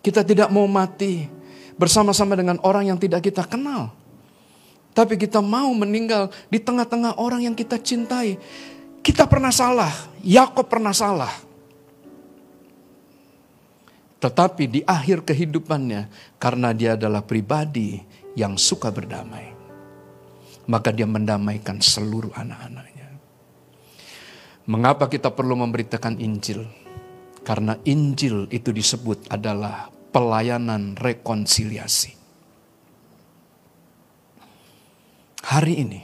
[0.00, 1.28] Kita tidak mau mati
[1.76, 3.92] bersama-sama dengan orang yang tidak kita kenal.
[4.96, 8.40] Tapi kita mau meninggal di tengah-tengah orang yang kita cintai.
[9.04, 9.92] Kita pernah salah,
[10.24, 11.32] Yakob pernah salah.
[14.16, 16.08] Tetapi di akhir kehidupannya,
[16.40, 18.00] karena dia adalah pribadi
[18.32, 19.55] yang suka berdamai,
[20.66, 23.08] maka dia mendamaikan seluruh anak-anaknya.
[24.66, 26.66] Mengapa kita perlu memberitakan Injil?
[27.46, 32.18] Karena Injil itu disebut adalah pelayanan rekonsiliasi.
[35.46, 36.02] Hari ini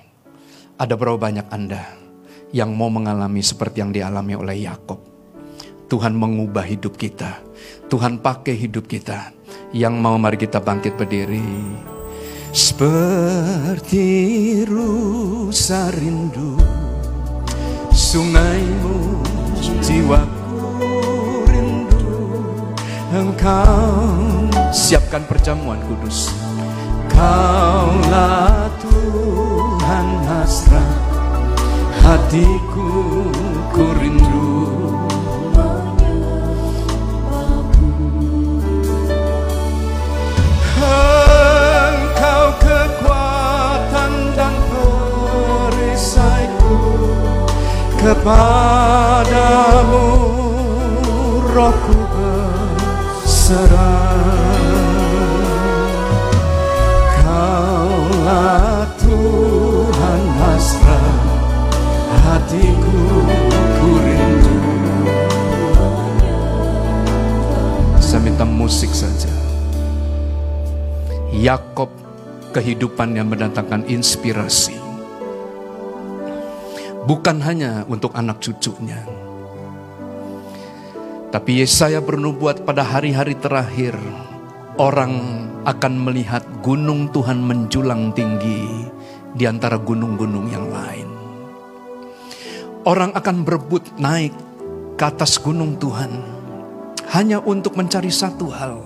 [0.78, 1.82] ada berapa banyak Anda
[2.54, 5.02] yang mau mengalami seperti yang dialami oleh Yakob?
[5.90, 7.42] Tuhan mengubah hidup kita.
[7.90, 9.34] Tuhan pakai hidup kita.
[9.74, 11.91] Yang mau mari kita bangkit berdiri.
[12.52, 14.04] Seperti
[14.68, 16.60] rusa rindu
[17.88, 19.24] sungaimu
[19.80, 20.60] jiwaku
[21.48, 22.12] rindu.
[23.08, 26.28] Engkau siapkan perjamuan kudus.
[27.08, 31.00] Kaulah Tuhan hasrat
[32.04, 32.92] hatiku
[33.72, 34.41] ku rindu
[48.02, 50.06] kepadamu
[51.54, 51.94] rohku
[53.22, 54.18] berserah.
[57.22, 61.22] Kaulah Tuhan hasrat
[62.26, 62.98] hatiku
[63.78, 64.58] ku rindu
[68.02, 69.30] Saya minta musik saja.
[71.32, 71.88] Yakob
[72.52, 74.91] kehidupan yang mendatangkan inspirasi
[77.06, 79.02] bukan hanya untuk anak cucunya.
[81.32, 83.96] Tapi Yesaya bernubuat pada hari-hari terakhir,
[84.76, 88.68] orang akan melihat gunung Tuhan menjulang tinggi
[89.32, 91.08] di antara gunung-gunung yang lain.
[92.84, 94.34] Orang akan berebut naik
[94.98, 96.12] ke atas gunung Tuhan
[97.16, 98.82] hanya untuk mencari satu hal,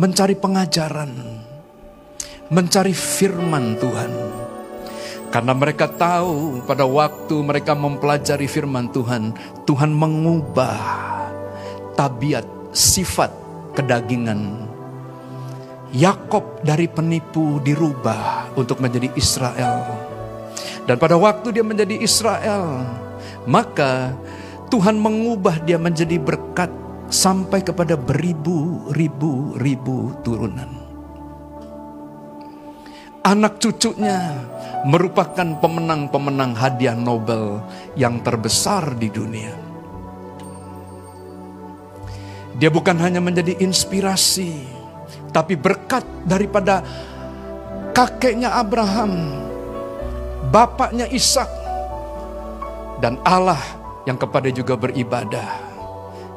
[0.00, 1.12] mencari pengajaran,
[2.48, 4.12] mencari firman Tuhan
[5.34, 9.34] Karena mereka tahu pada waktu mereka mempelajari firman Tuhan,
[9.66, 10.78] Tuhan mengubah
[11.98, 13.34] tabiat, sifat
[13.74, 14.70] kedagingan.
[15.90, 19.82] Yakob dari penipu dirubah untuk menjadi Israel.
[20.86, 22.86] Dan pada waktu dia menjadi Israel,
[23.42, 24.14] maka
[24.70, 26.70] Tuhan mengubah dia menjadi berkat
[27.10, 30.83] sampai kepada beribu-ribu ribu turunan
[33.24, 34.36] anak cucunya
[34.84, 37.64] merupakan pemenang-pemenang hadiah Nobel
[37.96, 39.56] yang terbesar di dunia.
[42.60, 44.62] Dia bukan hanya menjadi inspirasi,
[45.32, 46.84] tapi berkat daripada
[47.96, 49.42] kakeknya Abraham,
[50.52, 51.48] bapaknya Ishak,
[53.00, 53.58] dan Allah
[54.04, 55.64] yang kepada juga beribadah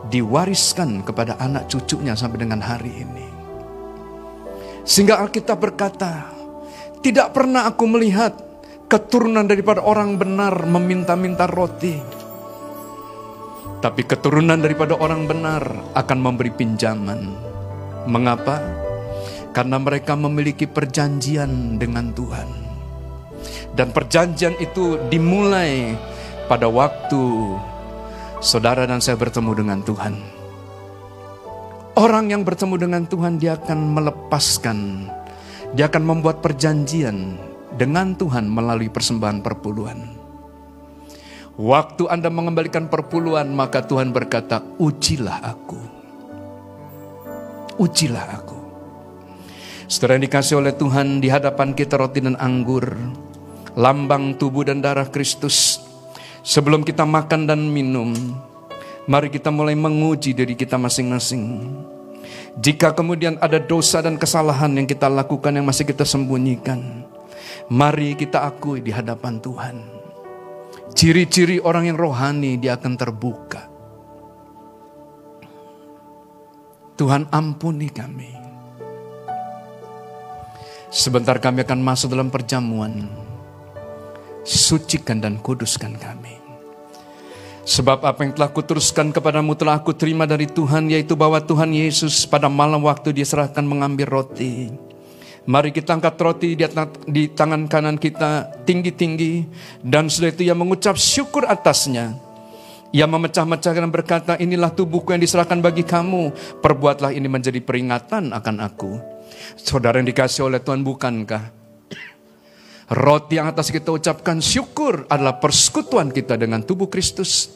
[0.08, 3.28] diwariskan kepada anak cucunya sampai dengan hari ini.
[4.88, 6.37] Sehingga Alkitab berkata,
[7.02, 8.34] tidak pernah aku melihat
[8.88, 12.00] keturunan daripada orang benar meminta-minta roti.
[13.78, 17.30] Tapi keturunan daripada orang benar akan memberi pinjaman.
[18.10, 18.58] Mengapa?
[19.54, 22.50] Karena mereka memiliki perjanjian dengan Tuhan.
[23.78, 25.94] Dan perjanjian itu dimulai
[26.50, 27.22] pada waktu
[28.42, 30.14] saudara dan saya bertemu dengan Tuhan.
[31.98, 34.78] Orang yang bertemu dengan Tuhan dia akan melepaskan
[35.76, 37.36] dia akan membuat perjanjian
[37.76, 40.00] dengan Tuhan melalui persembahan perpuluhan.
[41.58, 45.82] Waktu Anda mengembalikan perpuluhan, maka Tuhan berkata, "Ujilah aku,
[47.82, 48.58] ujilah aku."
[49.90, 52.86] Setelah yang dikasih oleh Tuhan di hadapan kita roti dan anggur,
[53.74, 55.82] lambang tubuh dan darah Kristus.
[56.46, 58.14] Sebelum kita makan dan minum,
[59.10, 61.74] mari kita mulai menguji diri kita masing-masing.
[62.58, 67.06] Jika kemudian ada dosa dan kesalahan yang kita lakukan yang masih kita sembunyikan,
[67.70, 69.78] mari kita akui di hadapan Tuhan.
[70.98, 73.70] Ciri-ciri orang yang rohani dia akan terbuka.
[76.98, 78.34] Tuhan ampuni kami.
[80.90, 83.06] Sebentar kami akan masuk dalam perjamuan.
[84.42, 86.27] Sucikan dan kuduskan kami.
[87.68, 92.24] Sebab apa yang telah kuteruskan kepadamu telah aku terima dari Tuhan, yaitu bahwa Tuhan Yesus
[92.24, 94.72] pada malam waktu dia serahkan mengambil roti.
[95.44, 99.44] Mari kita angkat roti di, tangan kanan kita tinggi-tinggi.
[99.84, 102.16] Dan setelah itu ia mengucap syukur atasnya.
[102.96, 106.32] Ia memecah-mecahkan dan berkata, inilah tubuhku yang diserahkan bagi kamu.
[106.64, 108.96] Perbuatlah ini menjadi peringatan akan aku.
[109.60, 111.57] Saudara yang dikasih oleh Tuhan bukankah?
[112.88, 117.52] Roti yang atas kita ucapkan syukur adalah persekutuan kita dengan tubuh Kristus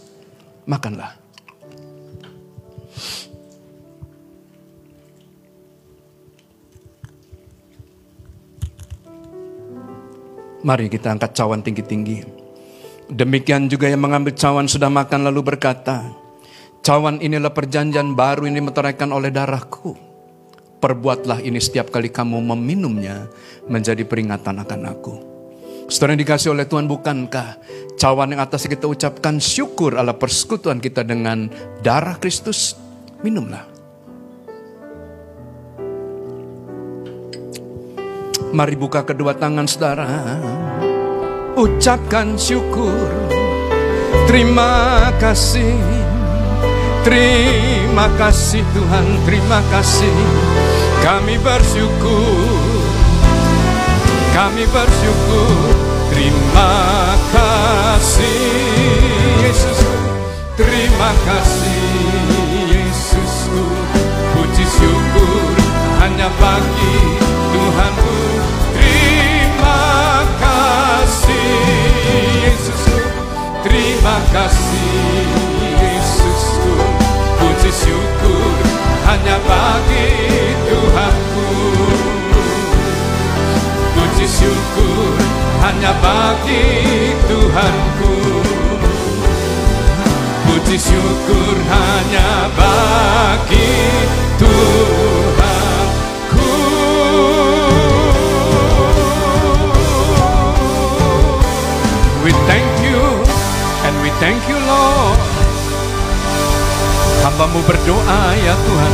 [0.68, 1.16] makanlah.
[10.62, 12.28] Mari kita angkat cawan tinggi-tinggi.
[13.08, 16.12] Demikian juga yang mengambil cawan sudah makan lalu berkata,
[16.82, 20.11] Cawan inilah perjanjian baru ini meteraikan oleh darahku.
[20.82, 23.30] Perbuatlah ini setiap kali kamu meminumnya
[23.70, 25.16] menjadi peringatan akan aku.
[25.86, 27.62] Saudara yang dikasih oleh Tuhan bukankah
[28.02, 31.54] cawan yang atas kita ucapkan syukur ala persekutuan kita dengan
[31.86, 32.74] darah Kristus?
[33.22, 33.62] Minumlah.
[38.50, 40.10] Mari buka kedua tangan saudara.
[41.54, 43.06] Ucapkan syukur.
[44.26, 45.78] Terima kasih.
[47.02, 50.14] Terima kasih Tuhan, terima kasih.
[51.02, 52.46] Kami bersyukur.
[54.38, 55.58] Kami bersyukur.
[56.14, 56.74] Terima
[57.34, 58.62] kasih
[59.42, 59.80] Yesus.
[60.54, 61.90] Terima kasih
[62.70, 63.66] Yesusku
[64.38, 65.50] Puji syukur.
[66.06, 66.98] Hanya bagi
[67.50, 68.18] Tuhanku.
[68.78, 69.82] Terima
[70.38, 71.82] kasih
[72.46, 73.02] Yesusku
[73.66, 75.26] Terima kasih
[75.82, 76.74] Yesusku
[77.42, 78.71] Puji syukur
[79.06, 80.10] hanya bagi
[80.70, 81.50] Tuhanku.
[83.96, 85.14] Puji syukur
[85.62, 86.66] hanya bagi
[87.30, 88.14] Tuhanku.
[90.46, 93.74] Puji syukur hanya bagi
[94.38, 94.62] Tuhanku.
[102.22, 103.02] We thank you
[103.86, 105.41] and we thank you Lord
[107.22, 108.94] Hambamu berdoa ya Tuhan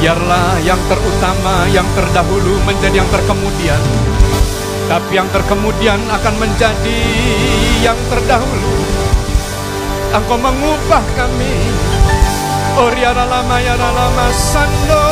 [0.00, 3.76] Biarlah yang terutama, yang terdahulu menjadi yang terkemudian.
[4.88, 7.00] Tapi yang terkemudian akan menjadi
[7.84, 8.80] yang terdahulu.
[10.16, 11.52] Engkau mengubah kami.
[12.80, 15.04] Oriara lama ya lama sando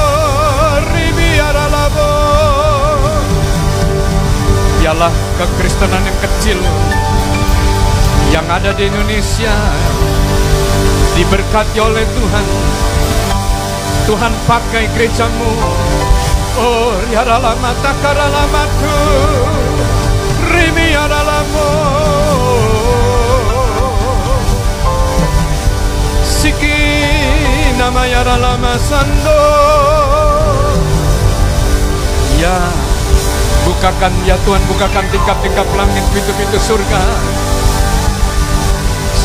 [0.89, 2.13] ribiara labo.
[4.81, 6.59] Biarlah kekristenan yang kecil
[8.33, 9.53] yang ada di Indonesia
[11.19, 12.47] diberkati oleh Tuhan.
[14.07, 15.51] Tuhan pakai gerejamu.
[16.59, 18.99] Oh, yarala mata karala matu.
[20.55, 21.71] Rimi yaralamu.
[26.23, 26.79] Siki
[27.75, 29.43] nama yarala masando.
[32.39, 32.55] Ya,
[33.67, 37.03] bukakan ya Tuhan, bukakan tingkap-tingkap langit pintu-pintu surga.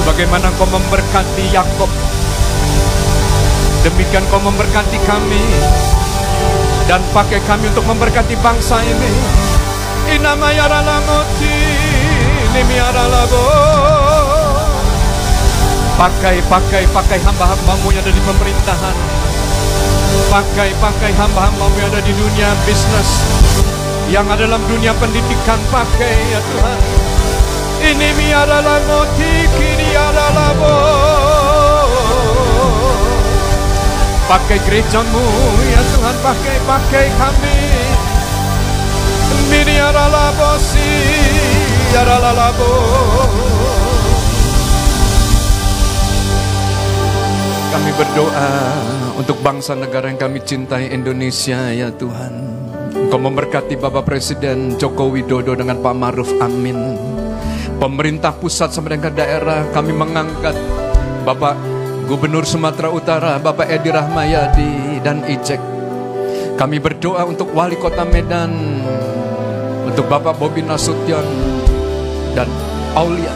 [0.03, 1.87] Sebagaimana kau memberkati Yakob,
[3.87, 5.39] demikian kau memberkati kami
[6.91, 9.11] dan pakai kami untuk memberkati bangsa ini.
[10.11, 11.55] Inama yaralamoti,
[12.51, 13.47] nimi yaralabo.
[15.95, 18.95] Pakai, pakai, pakai hamba-hambamu yang ada di pemerintahan.
[20.27, 23.23] Pakai, pakai hamba-hambamu yang ada di dunia bisnis.
[24.11, 27.02] Yang ada dalam dunia pendidikan, pakai ya Tuhan.
[27.83, 30.55] Ini miara moti kini adalah
[34.23, 35.25] Pakai gerejamu
[35.67, 37.59] ya Tuhan, pakai, pakai kami.
[39.53, 40.91] Ini adalah bosi,
[41.93, 42.73] adalah labo.
[47.69, 48.51] Kami berdoa
[49.19, 52.33] untuk bangsa negara yang kami cintai Indonesia ya Tuhan.
[52.95, 57.22] Engkau memberkati Bapak Presiden Joko Widodo dengan Pak Maruf Amin.
[57.83, 60.55] Pemerintah pusat sampai dengan daerah kami mengangkat
[61.27, 61.51] Bapak
[62.07, 65.59] Gubernur Sumatera Utara Bapak Edi Rahmayadi dan Ijek.
[66.55, 68.55] Kami berdoa untuk Wali Kota Medan,
[69.83, 71.27] untuk Bapak Bobi Nasution
[72.31, 72.47] dan
[72.95, 73.35] Aulia.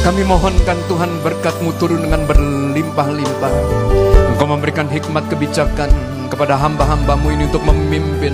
[0.00, 3.54] Kami mohonkan Tuhan berkatmu turun dengan berlimpah-limpah.
[4.32, 5.92] Engkau memberikan hikmat kebijakan
[6.32, 8.32] kepada hamba-hambamu ini untuk memimpin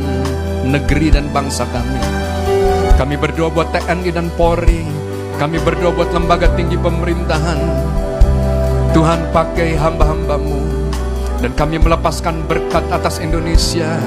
[0.63, 2.16] negeri dan bangsa kami.
[2.97, 4.81] Kami berdoa buat TNI dan Polri.
[5.36, 7.60] Kami berdoa buat lembaga tinggi pemerintahan.
[8.97, 10.64] Tuhan pakai hamba-hambamu.
[11.44, 14.01] Dan kami melepaskan berkat atas Indonesia.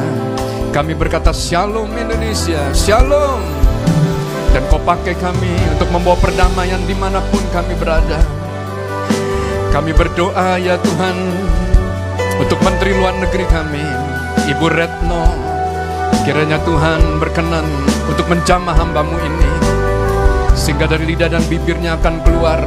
[0.73, 3.45] Kami berkata Shalom Indonesia, Shalom.
[4.49, 8.17] Dan kau pakai kami untuk membawa perdamaian di mana pun kami berada.
[9.69, 11.17] Kami berdoa ya Tuhan
[12.41, 13.85] untuk Menteri Luar Negeri kami,
[14.49, 15.48] Ibu Retno.
[16.27, 17.63] Kiranya Tuhan berkenan
[18.11, 19.49] untuk menjamah hambamu ini.
[20.51, 22.59] Sehingga dari lidah dan bibirnya akan keluar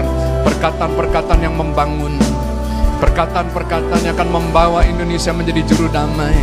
[0.49, 2.17] perkataan-perkataan yang membangun.
[3.05, 6.37] Perkataan-perkataan yang akan membawa Indonesia menjadi juru damai.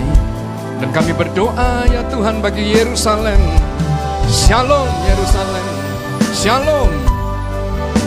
[0.80, 3.41] Dan kami berdoa ya Tuhan bagi Yerusalem.
[4.30, 5.65] Shalom Yerusalem.
[6.30, 6.91] Shalom.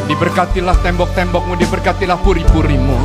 [0.06, 2.98] Diberkatilah tembok-tembokmu, diberkatilah puri-purimu.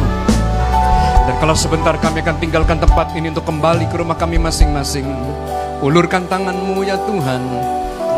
[1.27, 5.09] Dan kalau sebentar kami akan tinggalkan tempat ini untuk kembali ke rumah kami masing-masing.
[5.77, 7.41] Ulurkan tanganmu ya Tuhan.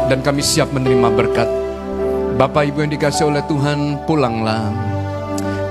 [0.07, 1.49] Dan kami siap menerima berkat.
[2.40, 4.72] Bapak Ibu yang dikasih oleh Tuhan, pulanglah.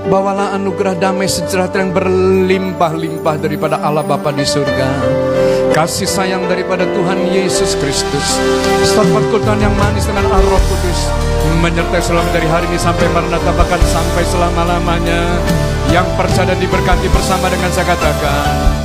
[0.05, 4.89] Bawalah anugerah damai sejahtera yang berlimpah-limpah daripada Allah Bapa di surga.
[5.73, 8.37] Kasih sayang daripada Tuhan Yesus Kristus.
[8.85, 10.99] Staf perkutuan yang manis dengan roh kudus.
[11.65, 15.41] Menyertai selama dari hari ini sampai Maranatha bahkan sampai selama-lamanya.
[15.89, 18.78] Yang percaya dan diberkati bersama dengan saya katakan.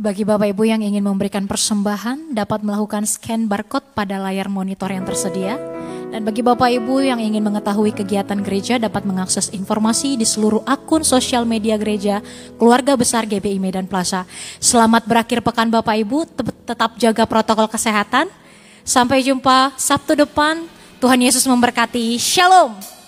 [0.00, 5.04] Bagi Bapak Ibu yang ingin memberikan persembahan dapat melakukan scan barcode pada layar monitor yang
[5.04, 5.60] tersedia.
[6.08, 11.04] Dan bagi Bapak Ibu yang ingin mengetahui kegiatan gereja dapat mengakses informasi di seluruh akun
[11.04, 12.24] sosial media gereja
[12.56, 14.24] Keluarga Besar GBI Medan Plaza.
[14.56, 16.24] Selamat berakhir pekan Bapak Ibu,
[16.64, 18.32] tetap jaga protokol kesehatan.
[18.80, 20.64] Sampai jumpa Sabtu depan.
[20.96, 22.16] Tuhan Yesus memberkati.
[22.16, 22.99] Shalom.